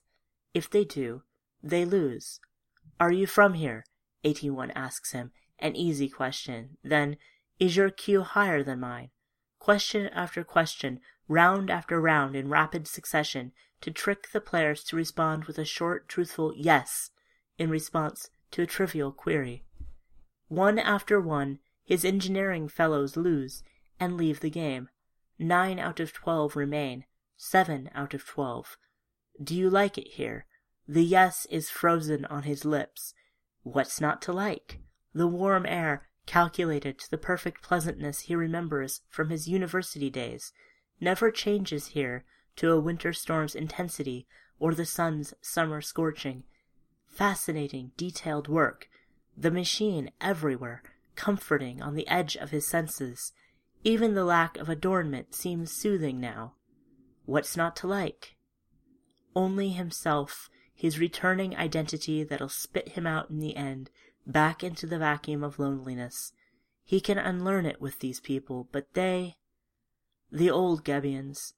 If 0.54 0.70
they 0.70 0.84
do, 0.84 1.22
they 1.62 1.84
lose. 1.84 2.40
Are 3.00 3.12
you 3.12 3.26
from 3.26 3.54
here? 3.54 3.84
81 4.24 4.70
asks 4.70 5.12
him, 5.12 5.32
an 5.58 5.74
easy 5.74 6.08
question. 6.08 6.78
Then, 6.82 7.16
is 7.58 7.76
your 7.76 7.90
Q 7.90 8.22
higher 8.22 8.62
than 8.62 8.80
mine? 8.80 9.10
Question 9.58 10.08
after 10.08 10.44
question, 10.44 11.00
round 11.28 11.70
after 11.70 12.00
round 12.00 12.36
in 12.36 12.48
rapid 12.48 12.86
succession, 12.86 13.52
to 13.80 13.90
trick 13.90 14.30
the 14.32 14.40
players 14.40 14.84
to 14.84 14.96
respond 14.96 15.44
with 15.44 15.58
a 15.58 15.64
short, 15.64 16.08
truthful 16.08 16.52
yes 16.56 17.10
in 17.58 17.70
response 17.70 18.30
to 18.52 18.62
a 18.62 18.66
trivial 18.66 19.12
query. 19.12 19.64
One 20.48 20.78
after 20.78 21.20
one, 21.20 21.58
his 21.84 22.04
engineering 22.04 22.68
fellows 22.68 23.16
lose 23.16 23.62
and 23.98 24.16
leave 24.16 24.40
the 24.40 24.50
game. 24.50 24.88
Nine 25.38 25.78
out 25.78 26.00
of 26.00 26.12
twelve 26.12 26.56
remain. 26.56 27.04
Seven 27.36 27.90
out 27.94 28.14
of 28.14 28.24
twelve. 28.24 28.76
Do 29.42 29.54
you 29.54 29.68
like 29.68 29.98
it 29.98 30.12
here? 30.12 30.46
The 30.88 31.04
yes 31.04 31.46
is 31.50 31.68
frozen 31.68 32.24
on 32.26 32.44
his 32.44 32.64
lips. 32.64 33.12
What's 33.62 34.00
not 34.00 34.22
to 34.22 34.32
like? 34.32 34.78
The 35.12 35.26
warm 35.26 35.66
air, 35.66 36.08
calculated 36.26 36.98
to 36.98 37.10
the 37.10 37.18
perfect 37.18 37.62
pleasantness 37.62 38.20
he 38.20 38.34
remembers 38.34 39.00
from 39.08 39.30
his 39.30 39.48
university 39.48 40.10
days, 40.10 40.52
never 41.00 41.30
changes 41.30 41.88
here 41.88 42.24
to 42.56 42.72
a 42.72 42.80
winter 42.80 43.12
storm's 43.12 43.54
intensity 43.54 44.26
or 44.58 44.74
the 44.74 44.86
sun's 44.86 45.34
summer 45.40 45.80
scorching. 45.80 46.44
Fascinating, 47.06 47.92
detailed 47.96 48.48
work. 48.48 48.88
The 49.36 49.50
machine 49.50 50.10
everywhere, 50.20 50.82
comforting 51.14 51.82
on 51.82 51.94
the 51.94 52.08
edge 52.08 52.36
of 52.36 52.50
his 52.50 52.66
senses. 52.66 53.32
Even 53.84 54.14
the 54.14 54.24
lack 54.24 54.56
of 54.56 54.68
adornment 54.68 55.34
seems 55.34 55.70
soothing 55.70 56.18
now. 56.18 56.54
What's 57.24 57.56
not 57.56 57.76
to 57.76 57.86
like? 57.86 58.36
Only 59.34 59.70
himself, 59.70 60.48
his 60.74 60.98
returning 60.98 61.56
identity 61.56 62.24
that'll 62.24 62.48
spit 62.48 62.90
him 62.90 63.06
out 63.06 63.30
in 63.30 63.40
the 63.40 63.56
end, 63.56 63.90
back 64.26 64.64
into 64.64 64.86
the 64.86 64.98
vacuum 64.98 65.44
of 65.44 65.58
loneliness. 65.58 66.32
He 66.82 67.00
can 67.00 67.18
unlearn 67.18 67.66
it 67.66 67.80
with 67.80 68.00
these 68.00 68.20
people, 68.20 68.68
but 68.72 68.94
they, 68.94 69.36
the 70.30 70.50
old 70.50 70.84
Gebians, 70.84 71.52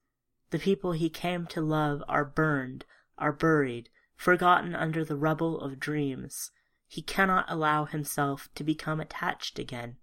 the 0.51 0.59
people 0.59 0.93
he 0.93 1.11
came 1.11 1.47
to 1.49 1.61
love 1.61 2.03
are 2.09 2.25
burned, 2.25 2.85
are 3.19 3.33
buried, 3.33 3.91
forgotten 4.17 4.75
under 4.75 5.05
the 5.05 5.17
rubble 5.17 5.61
of 5.61 5.81
dreams. 5.81 6.51
He 6.87 7.03
cannot 7.03 7.45
allow 7.49 7.85
himself 7.85 8.49
to 8.55 8.65
become 8.65 9.01
attached 9.01 9.59
again. 9.59 9.97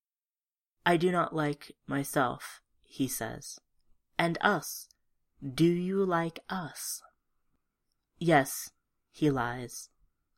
I 0.86 0.98
do 0.98 1.12
not 1.12 1.36
like 1.36 1.76
myself, 1.88 2.62
he 2.84 3.08
says. 3.08 3.60
And 4.20 4.38
us. 4.42 4.88
Do 5.44 5.66
you 5.66 6.06
like 6.06 6.40
us? 6.50 7.02
Yes, 8.18 8.72
he 9.12 9.30
lies, 9.30 9.90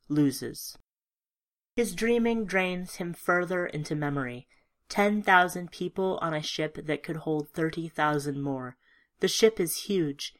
loses. 0.08 0.76
His 1.78 1.94
dreaming 1.94 2.44
drains 2.44 2.96
him 2.96 3.14
further 3.14 3.64
into 3.64 3.94
memory. 3.94 4.48
Ten 4.88 5.22
thousand 5.22 5.70
people 5.70 6.18
on 6.20 6.34
a 6.34 6.42
ship 6.42 6.76
that 6.86 7.04
could 7.04 7.18
hold 7.18 7.50
thirty 7.50 7.88
thousand 7.88 8.42
more. 8.42 8.76
The 9.20 9.28
ship 9.28 9.60
is 9.60 9.84
huge. 9.84 10.34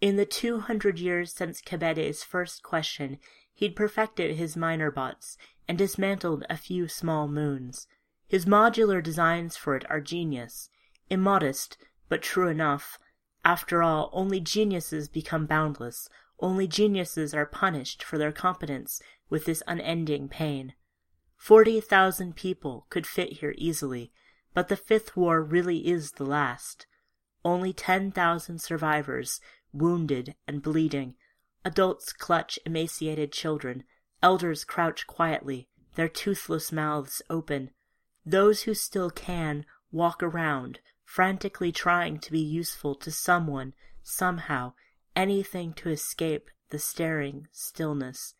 In 0.00 0.16
the 0.16 0.26
two 0.26 0.58
hundred 0.58 0.98
years 0.98 1.32
since 1.32 1.60
Kebede's 1.60 2.24
first 2.24 2.64
question, 2.64 3.20
he'd 3.54 3.76
perfected 3.76 4.34
his 4.34 4.56
miner 4.56 4.90
bots 4.90 5.38
and 5.68 5.78
dismantled 5.78 6.44
a 6.50 6.56
few 6.56 6.88
small 6.88 7.28
moons. 7.28 7.86
His 8.26 8.44
modular 8.44 9.00
designs 9.00 9.56
for 9.56 9.76
it 9.76 9.88
are 9.88 10.00
genius, 10.00 10.68
immodest, 11.08 11.78
but 12.08 12.22
true 12.22 12.48
enough. 12.48 12.98
After 13.44 13.84
all, 13.84 14.10
only 14.12 14.40
geniuses 14.40 15.08
become 15.08 15.46
boundless, 15.46 16.08
only 16.40 16.66
geniuses 16.66 17.34
are 17.34 17.46
punished 17.46 18.02
for 18.02 18.18
their 18.18 18.32
competence 18.32 19.00
with 19.30 19.44
this 19.44 19.62
unending 19.66 20.28
pain. 20.28 20.74
Forty 21.36 21.80
thousand 21.80 22.36
people 22.36 22.86
could 22.90 23.06
fit 23.06 23.34
here 23.34 23.54
easily, 23.56 24.12
but 24.54 24.68
the 24.68 24.76
fifth 24.76 25.16
war 25.16 25.42
really 25.42 25.86
is 25.86 26.12
the 26.12 26.24
last. 26.24 26.86
Only 27.44 27.72
ten 27.72 28.10
thousand 28.10 28.60
survivors, 28.60 29.40
wounded 29.72 30.34
and 30.46 30.62
bleeding. 30.62 31.14
Adults 31.64 32.12
clutch 32.12 32.58
emaciated 32.64 33.32
children. 33.32 33.84
Elders 34.22 34.64
crouch 34.64 35.06
quietly, 35.06 35.68
their 35.94 36.08
toothless 36.08 36.72
mouths 36.72 37.22
open. 37.28 37.70
Those 38.24 38.62
who 38.62 38.74
still 38.74 39.10
can 39.10 39.64
walk 39.92 40.22
around, 40.22 40.80
frantically 41.04 41.70
trying 41.72 42.18
to 42.20 42.32
be 42.32 42.40
useful 42.40 42.94
to 42.96 43.10
someone, 43.10 43.74
somehow, 44.02 44.72
anything 45.16 45.72
to 45.72 45.88
escape 45.88 46.50
the 46.70 46.78
staring 46.78 47.48
stillness. 47.50 48.34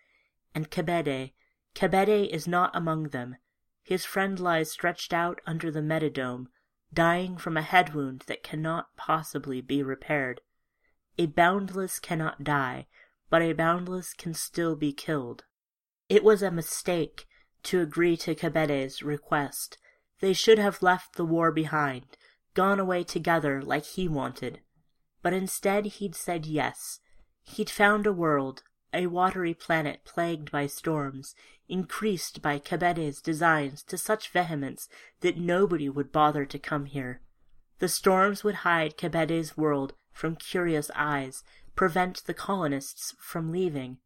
And 0.55 0.71
Kebede, 0.71 1.33
Kebede 1.75 2.29
is 2.29 2.47
not 2.47 2.71
among 2.75 3.09
them. 3.09 3.37
His 3.83 4.05
friend 4.05 4.39
lies 4.39 4.71
stretched 4.71 5.13
out 5.13 5.41
under 5.47 5.71
the 5.71 5.81
metadome, 5.81 6.47
dying 6.93 7.37
from 7.37 7.57
a 7.57 7.63
head 7.63 7.95
wound 7.95 8.25
that 8.27 8.43
cannot 8.43 8.97
possibly 8.97 9.61
be 9.61 9.83
repaired. 9.83 10.41
A 11.19 11.27
boundless 11.27 11.99
cannot 11.99 12.45
die, 12.45 12.87
but 13.31 13.43
a 13.43 13.53
boundless 13.53 14.13
can 14.13 14.35
still 14.35 14.77
be 14.77 14.93
killed. 14.93 15.45
It 16.09 16.23
was 16.23 16.43
a 16.43 16.51
mistake 16.51 17.27
to 17.65 17.81
agree 17.81 18.17
to 18.19 18.35
Kebede's 18.35 19.03
request. 19.03 19.79
They 20.21 20.33
should 20.33 20.59
have 20.59 20.83
left 20.83 21.17
the 21.17 21.25
war 21.25 21.51
behind, 21.51 22.17
gone 22.55 22.81
away 22.81 23.05
together 23.05 23.63
like 23.63 23.85
he 23.85 24.09
wanted. 24.09 24.61
But 25.27 25.33
instead 25.33 25.87
he'd 25.87 26.15
said 26.15 26.47
yes. 26.47 27.01
He'd 27.43 27.69
found 27.69 28.07
a 28.07 28.13
world, 28.13 28.63
a 28.95 29.09
watery 29.09 29.55
planet 29.55 30.05
plagued 30.05 30.53
by 30.53 30.69
storms, 30.69 31.35
increased 31.69 32.41
by 32.41 32.61
Kebede's 32.61 33.21
designs 33.21 33.83
to 33.89 33.99
such 33.99 34.29
vehemence 34.29 34.89
that 35.23 35.37
nobody 35.37 35.89
would 35.89 36.13
bother 36.13 36.45
to 36.47 36.61
come 36.61 36.85
here. 36.85 37.23
The 37.81 37.89
storms 37.89 38.45
would 38.45 38.63
hide 38.63 38.97
Kebede's 38.97 39.57
world 39.57 39.95
from 40.13 40.37
curious 40.37 40.93
eyes, 40.95 41.43
prevent 41.75 42.23
the 42.27 42.33
colonists 42.33 43.13
from 43.19 43.51
leaving. 43.51 43.99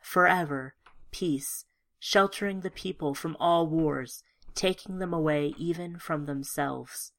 Forever, 0.00 0.74
peace, 1.12 1.66
sheltering 2.00 2.62
the 2.62 2.70
people 2.72 3.14
from 3.14 3.36
all 3.38 3.68
wars, 3.68 4.24
taking 4.56 4.98
them 4.98 5.14
away 5.14 5.54
even 5.56 6.00
from 6.00 6.26
themselves. 6.26 7.12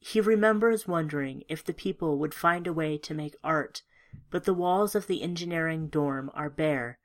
He 0.00 0.20
remembers 0.20 0.88
wondering 0.88 1.44
if 1.48 1.62
the 1.62 1.74
people 1.74 2.18
would 2.18 2.34
find 2.34 2.66
a 2.66 2.72
way 2.72 2.96
to 2.98 3.14
make 3.14 3.36
art, 3.44 3.82
but 4.30 4.44
the 4.44 4.54
walls 4.54 4.94
of 4.94 5.06
the 5.06 5.22
engineering 5.22 5.88
dorm 5.88 6.30
are 6.34 6.50
bare. 6.50 6.98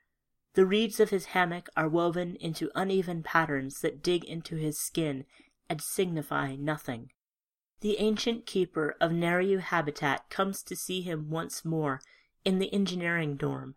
The 0.54 0.64
reeds 0.64 0.98
of 0.98 1.10
his 1.10 1.26
hammock 1.26 1.68
are 1.76 1.88
woven 1.88 2.36
into 2.36 2.70
uneven 2.74 3.22
patterns 3.22 3.80
that 3.82 4.02
dig 4.02 4.24
into 4.24 4.56
his 4.56 4.80
skin 4.80 5.26
and 5.68 5.82
signify 5.82 6.56
nothing. 6.56 7.12
The 7.80 7.98
ancient 7.98 8.46
keeper 8.46 8.96
of 8.98 9.12
Nereyu 9.12 9.60
habitat 9.60 10.30
comes 10.30 10.62
to 10.62 10.74
see 10.74 11.02
him 11.02 11.28
once 11.28 11.64
more 11.64 12.00
in 12.46 12.58
the 12.58 12.72
engineering 12.72 13.36
dorm. 13.36 13.74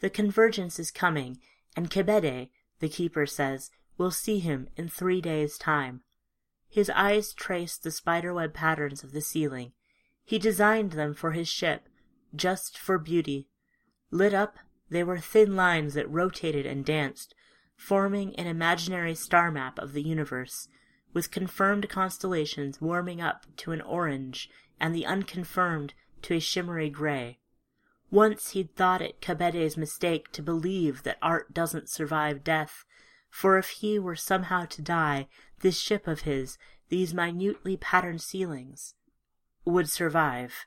The 0.00 0.10
convergence 0.10 0.80
is 0.80 0.90
coming, 0.90 1.38
and 1.76 1.88
Kebede, 1.88 2.50
the 2.80 2.88
keeper 2.88 3.24
says, 3.24 3.70
will 3.96 4.10
see 4.10 4.40
him 4.40 4.68
in 4.76 4.88
three 4.88 5.20
days' 5.20 5.56
time. 5.56 6.02
His 6.72 6.88
eyes 6.88 7.34
traced 7.34 7.82
the 7.82 7.90
spiderweb 7.90 8.54
patterns 8.54 9.04
of 9.04 9.12
the 9.12 9.20
ceiling. 9.20 9.72
He 10.24 10.38
designed 10.38 10.92
them 10.92 11.12
for 11.12 11.32
his 11.32 11.46
ship, 11.46 11.86
just 12.34 12.78
for 12.78 12.96
beauty. 12.96 13.50
Lit 14.10 14.32
up, 14.32 14.56
they 14.88 15.04
were 15.04 15.18
thin 15.18 15.54
lines 15.54 15.92
that 15.92 16.08
rotated 16.08 16.64
and 16.64 16.82
danced, 16.82 17.34
forming 17.76 18.34
an 18.36 18.46
imaginary 18.46 19.14
star 19.14 19.50
map 19.50 19.78
of 19.78 19.92
the 19.92 20.02
universe, 20.02 20.66
with 21.12 21.30
confirmed 21.30 21.90
constellations 21.90 22.80
warming 22.80 23.20
up 23.20 23.44
to 23.58 23.72
an 23.72 23.82
orange 23.82 24.48
and 24.80 24.94
the 24.94 25.04
unconfirmed 25.04 25.92
to 26.22 26.36
a 26.36 26.40
shimmery 26.40 26.88
gray. 26.88 27.38
Once 28.10 28.52
he'd 28.52 28.74
thought 28.74 29.02
it 29.02 29.20
Kebede's 29.20 29.76
mistake 29.76 30.32
to 30.32 30.40
believe 30.40 31.02
that 31.02 31.18
art 31.20 31.52
doesn't 31.52 31.90
survive 31.90 32.42
death, 32.42 32.86
for 33.32 33.56
if 33.56 33.70
he 33.70 33.98
were 33.98 34.14
somehow 34.14 34.66
to 34.66 34.82
die, 34.82 35.26
this 35.62 35.78
ship 35.78 36.06
of 36.06 36.20
his, 36.20 36.58
these 36.90 37.14
minutely 37.14 37.78
patterned 37.78 38.20
ceilings, 38.20 38.94
would 39.64 39.88
survive. 39.88 40.66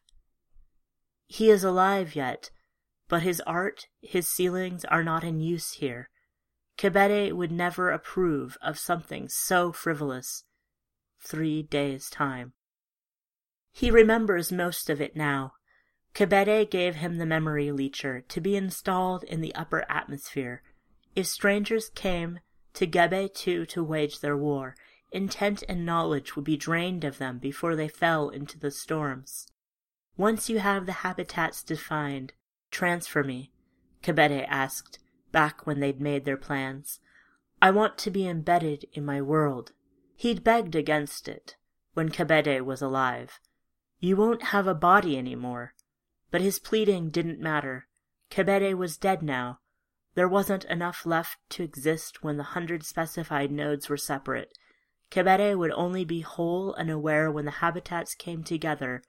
He 1.27 1.51
is 1.51 1.63
alive 1.63 2.15
yet, 2.15 2.49
but 3.07 3.21
his 3.21 3.39
art, 3.41 3.87
his 4.01 4.27
ceilings 4.27 4.83
are 4.85 5.03
not 5.03 5.23
in 5.23 5.39
use 5.39 5.73
here. 5.73 6.09
Kebede 6.75 7.33
would 7.33 7.51
never 7.51 7.91
approve 7.91 8.57
of 8.63 8.79
something 8.79 9.29
so 9.29 9.71
frivolous. 9.71 10.43
Three 11.19 11.61
days' 11.61 12.09
time. 12.09 12.53
He 13.71 13.91
remembers 13.91 14.51
most 14.51 14.89
of 14.89 14.99
it 14.99 15.15
now. 15.15 15.53
Kebede 16.15 16.71
gave 16.71 16.95
him 16.95 17.17
the 17.17 17.25
memory 17.27 17.71
leecher 17.71 18.21
to 18.21 18.41
be 18.41 18.55
installed 18.55 19.23
in 19.23 19.41
the 19.41 19.53
upper 19.53 19.85
atmosphere. 19.87 20.63
If 21.15 21.27
strangers 21.27 21.89
came 21.89 22.39
to 22.75 22.87
Gebe 22.87 23.33
too 23.33 23.65
to 23.67 23.83
wage 23.83 24.19
their 24.19 24.37
war, 24.37 24.75
intent 25.11 25.63
and 25.67 25.85
knowledge 25.85 26.35
would 26.35 26.45
be 26.45 26.57
drained 26.57 27.03
of 27.03 27.17
them 27.17 27.39
before 27.39 27.75
they 27.75 27.87
fell 27.87 28.29
into 28.29 28.59
the 28.59 28.71
storms. 28.71 29.47
Once 30.17 30.49
you 30.49 30.59
have 30.59 30.85
the 30.85 31.01
habitats 31.03 31.63
defined, 31.63 32.33
transfer 32.71 33.23
me, 33.23 33.51
Kebede 34.03 34.45
asked, 34.47 34.99
back 35.31 35.65
when 35.65 35.79
they'd 35.79 35.99
made 35.99 36.25
their 36.25 36.37
plans. 36.37 36.99
I 37.61 37.71
want 37.71 37.97
to 37.99 38.11
be 38.11 38.27
embedded 38.27 38.85
in 38.93 39.03
my 39.03 39.21
world. 39.21 39.71
He'd 40.15 40.43
begged 40.43 40.75
against 40.75 41.27
it 41.27 41.55
when 41.93 42.09
Kebede 42.09 42.61
was 42.61 42.81
alive. 42.81 43.39
You 43.99 44.15
won't 44.15 44.43
have 44.43 44.67
a 44.67 44.75
body 44.75 45.17
any 45.17 45.35
more. 45.35 45.73
But 46.31 46.41
his 46.41 46.59
pleading 46.59 47.09
didn't 47.09 47.39
matter. 47.39 47.87
Kebede 48.29 48.75
was 48.75 48.97
dead 48.97 49.21
now. 49.21 49.59
There 50.15 50.27
wasn't 50.29 50.63
enough 50.65 51.05
left 51.05 51.37
to 51.51 51.63
exist 51.63 52.23
when 52.23 52.37
the 52.37 52.43
hundred 52.43 52.83
specified 52.83 53.51
nodes 53.51 53.89
were 53.89 53.97
separate. 53.97 54.57
Kebede 55.11 55.57
would 55.57 55.71
only 55.71 56.05
be 56.05 56.21
whole 56.21 56.73
and 56.73 56.89
aware 56.89 57.29
when 57.29 57.45
the 57.45 57.51
habitats 57.51 58.15
came 58.15 58.43
together, 58.43 59.03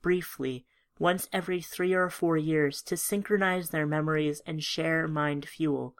briefly, 0.00 0.64
once 0.98 1.28
every 1.32 1.60
three 1.60 1.92
or 1.92 2.08
four 2.08 2.36
years 2.36 2.80
to 2.82 2.96
synchronize 2.96 3.70
their 3.70 3.86
memories 3.86 4.40
and 4.46 4.62
share 4.62 5.08
mind 5.08 5.48
fuel. 5.48 5.96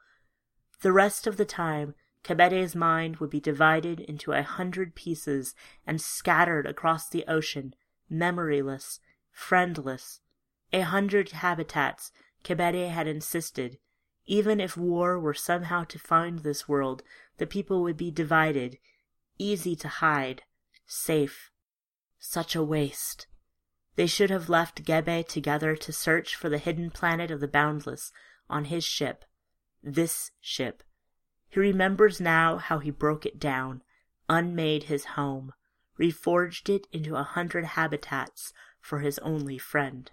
The 0.81 0.93
rest 0.93 1.27
of 1.27 1.37
the 1.37 1.45
time, 1.45 1.95
Kebede's 2.23 2.77
mind 2.77 3.17
would 3.17 3.31
be 3.31 3.41
divided 3.41 3.99
into 3.99 4.33
a 4.33 4.43
hundred 4.43 4.95
pieces 4.95 5.57
and 5.85 6.01
scattered 6.01 6.67
across 6.67 7.09
the 7.09 7.25
ocean, 7.27 7.75
memoryless, 8.11 9.01
friendless. 9.33 10.21
A 10.73 10.81
hundred 10.81 11.31
habitats, 11.31 12.13
Kebede 12.45 12.91
had 12.91 13.09
insisted. 13.09 13.79
Even 14.27 14.61
if 14.61 14.77
war 14.77 15.19
were 15.19 15.35
somehow 15.35 15.85
to 15.85 15.99
find 15.99 16.41
this 16.41 16.69
world, 16.69 17.03
the 17.39 17.47
people 17.47 17.83
would 17.83 17.97
be 17.97 18.11
divided, 18.11 18.79
easy 19.39 19.75
to 19.77 19.89
hide, 19.89 20.43
safe. 20.87 21.51
Such 22.19 22.55
a 22.55 22.63
waste. 22.63 23.27
They 23.97 24.07
should 24.07 24.31
have 24.31 24.49
left 24.49 24.85
Gebe 24.85 25.27
together 25.27 25.77
to 25.77 25.93
search 25.93 26.37
for 26.37 26.49
the 26.49 26.59
hidden 26.59 26.91
planet 26.91 27.31
of 27.31 27.41
the 27.41 27.49
boundless 27.49 28.13
on 28.49 28.67
his 28.67 28.85
ship. 28.85 29.25
This 29.83 30.31
ship. 30.41 30.83
He 31.49 31.61
remembers 31.61 32.21
now 32.21 32.59
how 32.59 32.79
he 32.79 32.91
broke 32.91 33.27
it 33.27 33.39
down, 33.39 33.83
unmade 34.29 34.85
his 34.85 35.05
home, 35.05 35.53
reforged 35.99 36.69
it 36.69 36.87
into 36.93 37.17
a 37.17 37.23
hundred 37.23 37.65
habitats 37.65 38.53
for 38.81 39.01
his 39.01 39.19
only 39.19 39.59
friend. 39.59 40.11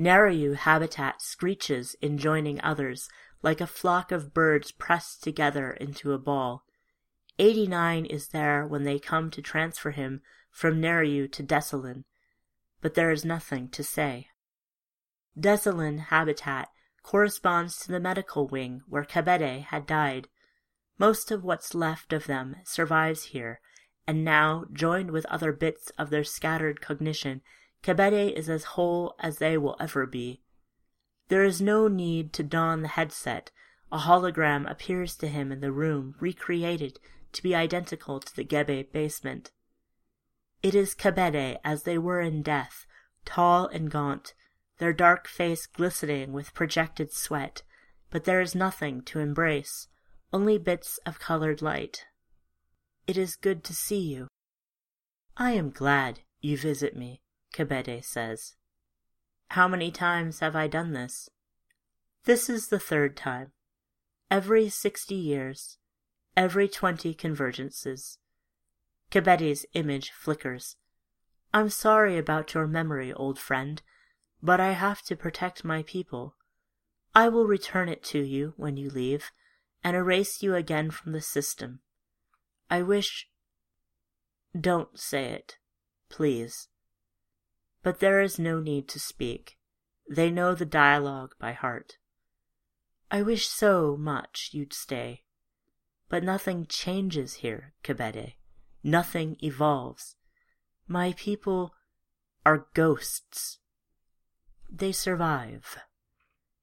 Nereyu 0.00 0.54
habitat 0.54 1.20
screeches 1.20 1.94
in 2.00 2.16
joining 2.16 2.58
others, 2.62 3.10
like 3.42 3.60
a 3.60 3.66
flock 3.66 4.10
of 4.10 4.32
birds 4.32 4.72
pressed 4.72 5.22
together 5.22 5.72
into 5.72 6.14
a 6.14 6.18
ball. 6.18 6.64
Eighty-nine 7.38 8.06
is 8.06 8.28
there 8.28 8.66
when 8.66 8.84
they 8.84 8.98
come 8.98 9.30
to 9.30 9.42
transfer 9.42 9.90
him 9.90 10.22
from 10.50 10.80
Nereyu 10.80 11.30
to 11.32 11.42
Desolin, 11.42 12.04
but 12.80 12.94
there 12.94 13.10
is 13.10 13.26
nothing 13.26 13.68
to 13.68 13.84
say. 13.84 14.28
Desolin 15.38 15.98
habitat 15.98 16.70
corresponds 17.02 17.78
to 17.80 17.92
the 17.92 18.00
medical 18.00 18.46
wing 18.46 18.80
where 18.88 19.04
Kebede 19.04 19.64
had 19.64 19.86
died. 19.86 20.28
Most 20.98 21.30
of 21.30 21.44
what's 21.44 21.74
left 21.74 22.14
of 22.14 22.26
them 22.26 22.56
survives 22.64 23.24
here, 23.24 23.60
and 24.06 24.24
now, 24.24 24.64
joined 24.72 25.10
with 25.10 25.26
other 25.26 25.52
bits 25.52 25.90
of 25.98 26.08
their 26.08 26.24
scattered 26.24 26.80
cognition, 26.80 27.42
Kebede 27.82 28.32
is 28.32 28.48
as 28.48 28.64
whole 28.64 29.14
as 29.18 29.38
they 29.38 29.56
will 29.56 29.76
ever 29.80 30.06
be. 30.06 30.42
There 31.28 31.44
is 31.44 31.60
no 31.60 31.88
need 31.88 32.32
to 32.34 32.42
don 32.42 32.82
the 32.82 32.88
headset. 32.88 33.50
A 33.92 33.98
hologram 33.98 34.70
appears 34.70 35.16
to 35.16 35.28
him 35.28 35.50
in 35.50 35.60
the 35.60 35.72
room, 35.72 36.14
recreated 36.20 36.98
to 37.32 37.42
be 37.42 37.54
identical 37.54 38.20
to 38.20 38.34
the 38.34 38.44
Gebe 38.44 38.92
basement. 38.92 39.50
It 40.62 40.74
is 40.74 40.94
Kebede 40.94 41.58
as 41.64 41.84
they 41.84 41.96
were 41.96 42.20
in 42.20 42.42
death, 42.42 42.86
tall 43.24 43.66
and 43.66 43.90
gaunt, 43.90 44.34
their 44.78 44.92
dark 44.92 45.26
face 45.26 45.66
glistening 45.66 46.32
with 46.32 46.54
projected 46.54 47.12
sweat, 47.12 47.62
but 48.10 48.24
there 48.24 48.40
is 48.40 48.54
nothing 48.54 49.02
to 49.02 49.20
embrace, 49.20 49.88
only 50.32 50.58
bits 50.58 50.98
of 51.06 51.18
colored 51.18 51.62
light. 51.62 52.06
It 53.06 53.16
is 53.16 53.36
good 53.36 53.64
to 53.64 53.74
see 53.74 54.00
you. 54.00 54.28
I 55.36 55.52
am 55.52 55.70
glad 55.70 56.20
you 56.40 56.58
visit 56.58 56.96
me, 56.96 57.22
Kebede 57.52 58.04
says. 58.04 58.54
How 59.48 59.66
many 59.66 59.90
times 59.90 60.40
have 60.40 60.54
I 60.54 60.68
done 60.68 60.92
this? 60.92 61.28
This 62.24 62.48
is 62.48 62.68
the 62.68 62.78
third 62.78 63.16
time. 63.16 63.52
Every 64.30 64.68
sixty 64.68 65.16
years, 65.16 65.78
every 66.36 66.68
twenty 66.68 67.14
convergences, 67.14 68.18
Kebede's 69.10 69.66
image 69.74 70.12
flickers. 70.12 70.76
I'm 71.52 71.68
sorry 71.68 72.16
about 72.16 72.54
your 72.54 72.68
memory, 72.68 73.12
old 73.12 73.38
friend, 73.38 73.82
but 74.40 74.60
I 74.60 74.72
have 74.72 75.02
to 75.02 75.16
protect 75.16 75.64
my 75.64 75.82
people. 75.82 76.36
I 77.12 77.28
will 77.28 77.46
return 77.46 77.88
it 77.88 78.04
to 78.04 78.20
you 78.20 78.54
when 78.56 78.76
you 78.76 78.88
leave, 78.88 79.32
and 79.82 79.96
erase 79.96 80.44
you 80.44 80.54
again 80.54 80.92
from 80.92 81.10
the 81.10 81.20
system. 81.20 81.80
I 82.70 82.82
wish. 82.82 83.28
Don't 84.58 84.96
say 84.96 85.24
it, 85.24 85.56
please. 86.08 86.68
But 87.82 88.00
there 88.00 88.20
is 88.20 88.38
no 88.38 88.60
need 88.60 88.88
to 88.88 89.00
speak. 89.00 89.56
They 90.08 90.30
know 90.30 90.54
the 90.54 90.66
dialogue 90.66 91.34
by 91.38 91.52
heart. 91.52 91.96
I 93.10 93.22
wish 93.22 93.48
so 93.48 93.96
much 93.96 94.50
you'd 94.52 94.72
stay. 94.72 95.22
But 96.08 96.22
nothing 96.24 96.66
changes 96.66 97.34
here, 97.34 97.74
Kebede. 97.82 98.34
Nothing 98.82 99.36
evolves. 99.42 100.16
My 100.86 101.14
people 101.16 101.74
are 102.46 102.66
ghosts. 102.74 103.58
They 104.68 104.92
survive. 104.92 105.78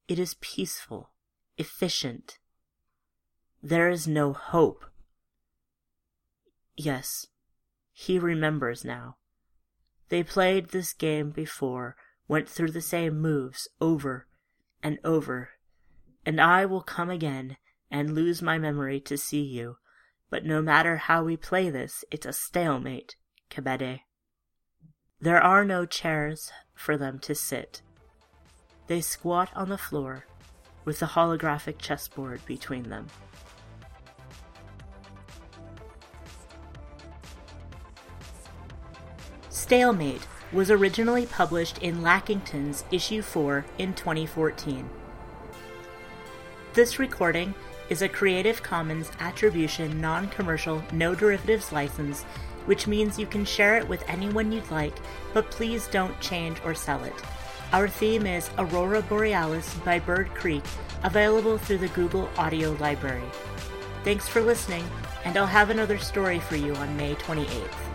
It 0.08 0.18
is 0.18 0.36
peaceful, 0.40 1.10
efficient. 1.58 2.38
There 3.62 3.88
is 3.88 4.08
no 4.08 4.32
hope. 4.32 4.86
Yes, 6.76 7.26
he 7.92 8.18
remembers 8.18 8.84
now. 8.84 9.17
They 10.08 10.22
played 10.22 10.70
this 10.70 10.92
game 10.92 11.30
before, 11.30 11.96
went 12.26 12.48
through 12.48 12.72
the 12.72 12.80
same 12.80 13.20
moves 13.20 13.68
over 13.80 14.26
and 14.82 14.98
over, 15.04 15.50
and 16.24 16.40
I 16.40 16.66
will 16.66 16.82
come 16.82 17.10
again 17.10 17.56
and 17.90 18.14
lose 18.14 18.42
my 18.42 18.58
memory 18.58 19.00
to 19.00 19.16
see 19.16 19.42
you 19.42 19.76
but 20.30 20.44
no 20.44 20.60
matter 20.60 20.96
how 20.96 21.24
we 21.24 21.36
play 21.36 21.70
this, 21.70 22.04
it's 22.10 22.26
a 22.26 22.32
stalemate, 22.32 23.16
Kebede. 23.50 24.00
There 25.20 25.42
are 25.42 25.64
no 25.64 25.86
chairs 25.86 26.52
for 26.74 26.96
them 26.96 27.18
to 27.20 27.34
sit. 27.34 27.82
They 28.86 29.00
squat 29.00 29.50
on 29.54 29.68
the 29.68 29.78
floor 29.78 30.26
with 30.84 31.00
the 31.00 31.06
holographic 31.06 31.78
chessboard 31.78 32.44
between 32.46 32.88
them. 32.88 33.08
Stalemate 39.68 40.26
was 40.50 40.70
originally 40.70 41.26
published 41.26 41.76
in 41.82 42.00
Lackington's 42.00 42.84
issue 42.90 43.20
4 43.20 43.66
in 43.76 43.92
2014. 43.92 44.88
This 46.72 46.98
recording 46.98 47.52
is 47.90 48.00
a 48.00 48.08
Creative 48.08 48.62
Commons 48.62 49.10
Attribution 49.20 50.00
Non 50.00 50.28
Commercial 50.28 50.82
No 50.90 51.14
Derivatives 51.14 51.70
license, 51.70 52.22
which 52.64 52.86
means 52.86 53.18
you 53.18 53.26
can 53.26 53.44
share 53.44 53.76
it 53.76 53.86
with 53.86 54.08
anyone 54.08 54.50
you'd 54.50 54.70
like, 54.70 54.94
but 55.34 55.50
please 55.50 55.86
don't 55.88 56.18
change 56.18 56.56
or 56.64 56.74
sell 56.74 57.04
it. 57.04 57.12
Our 57.74 57.88
theme 57.88 58.26
is 58.26 58.48
Aurora 58.56 59.02
Borealis 59.02 59.74
by 59.84 59.98
Bird 59.98 60.30
Creek, 60.30 60.64
available 61.02 61.58
through 61.58 61.78
the 61.78 61.88
Google 61.88 62.30
Audio 62.38 62.72
Library. 62.80 63.28
Thanks 64.02 64.26
for 64.26 64.40
listening, 64.40 64.88
and 65.26 65.36
I'll 65.36 65.44
have 65.44 65.68
another 65.68 65.98
story 65.98 66.40
for 66.40 66.56
you 66.56 66.74
on 66.76 66.96
May 66.96 67.16
28th. 67.16 67.87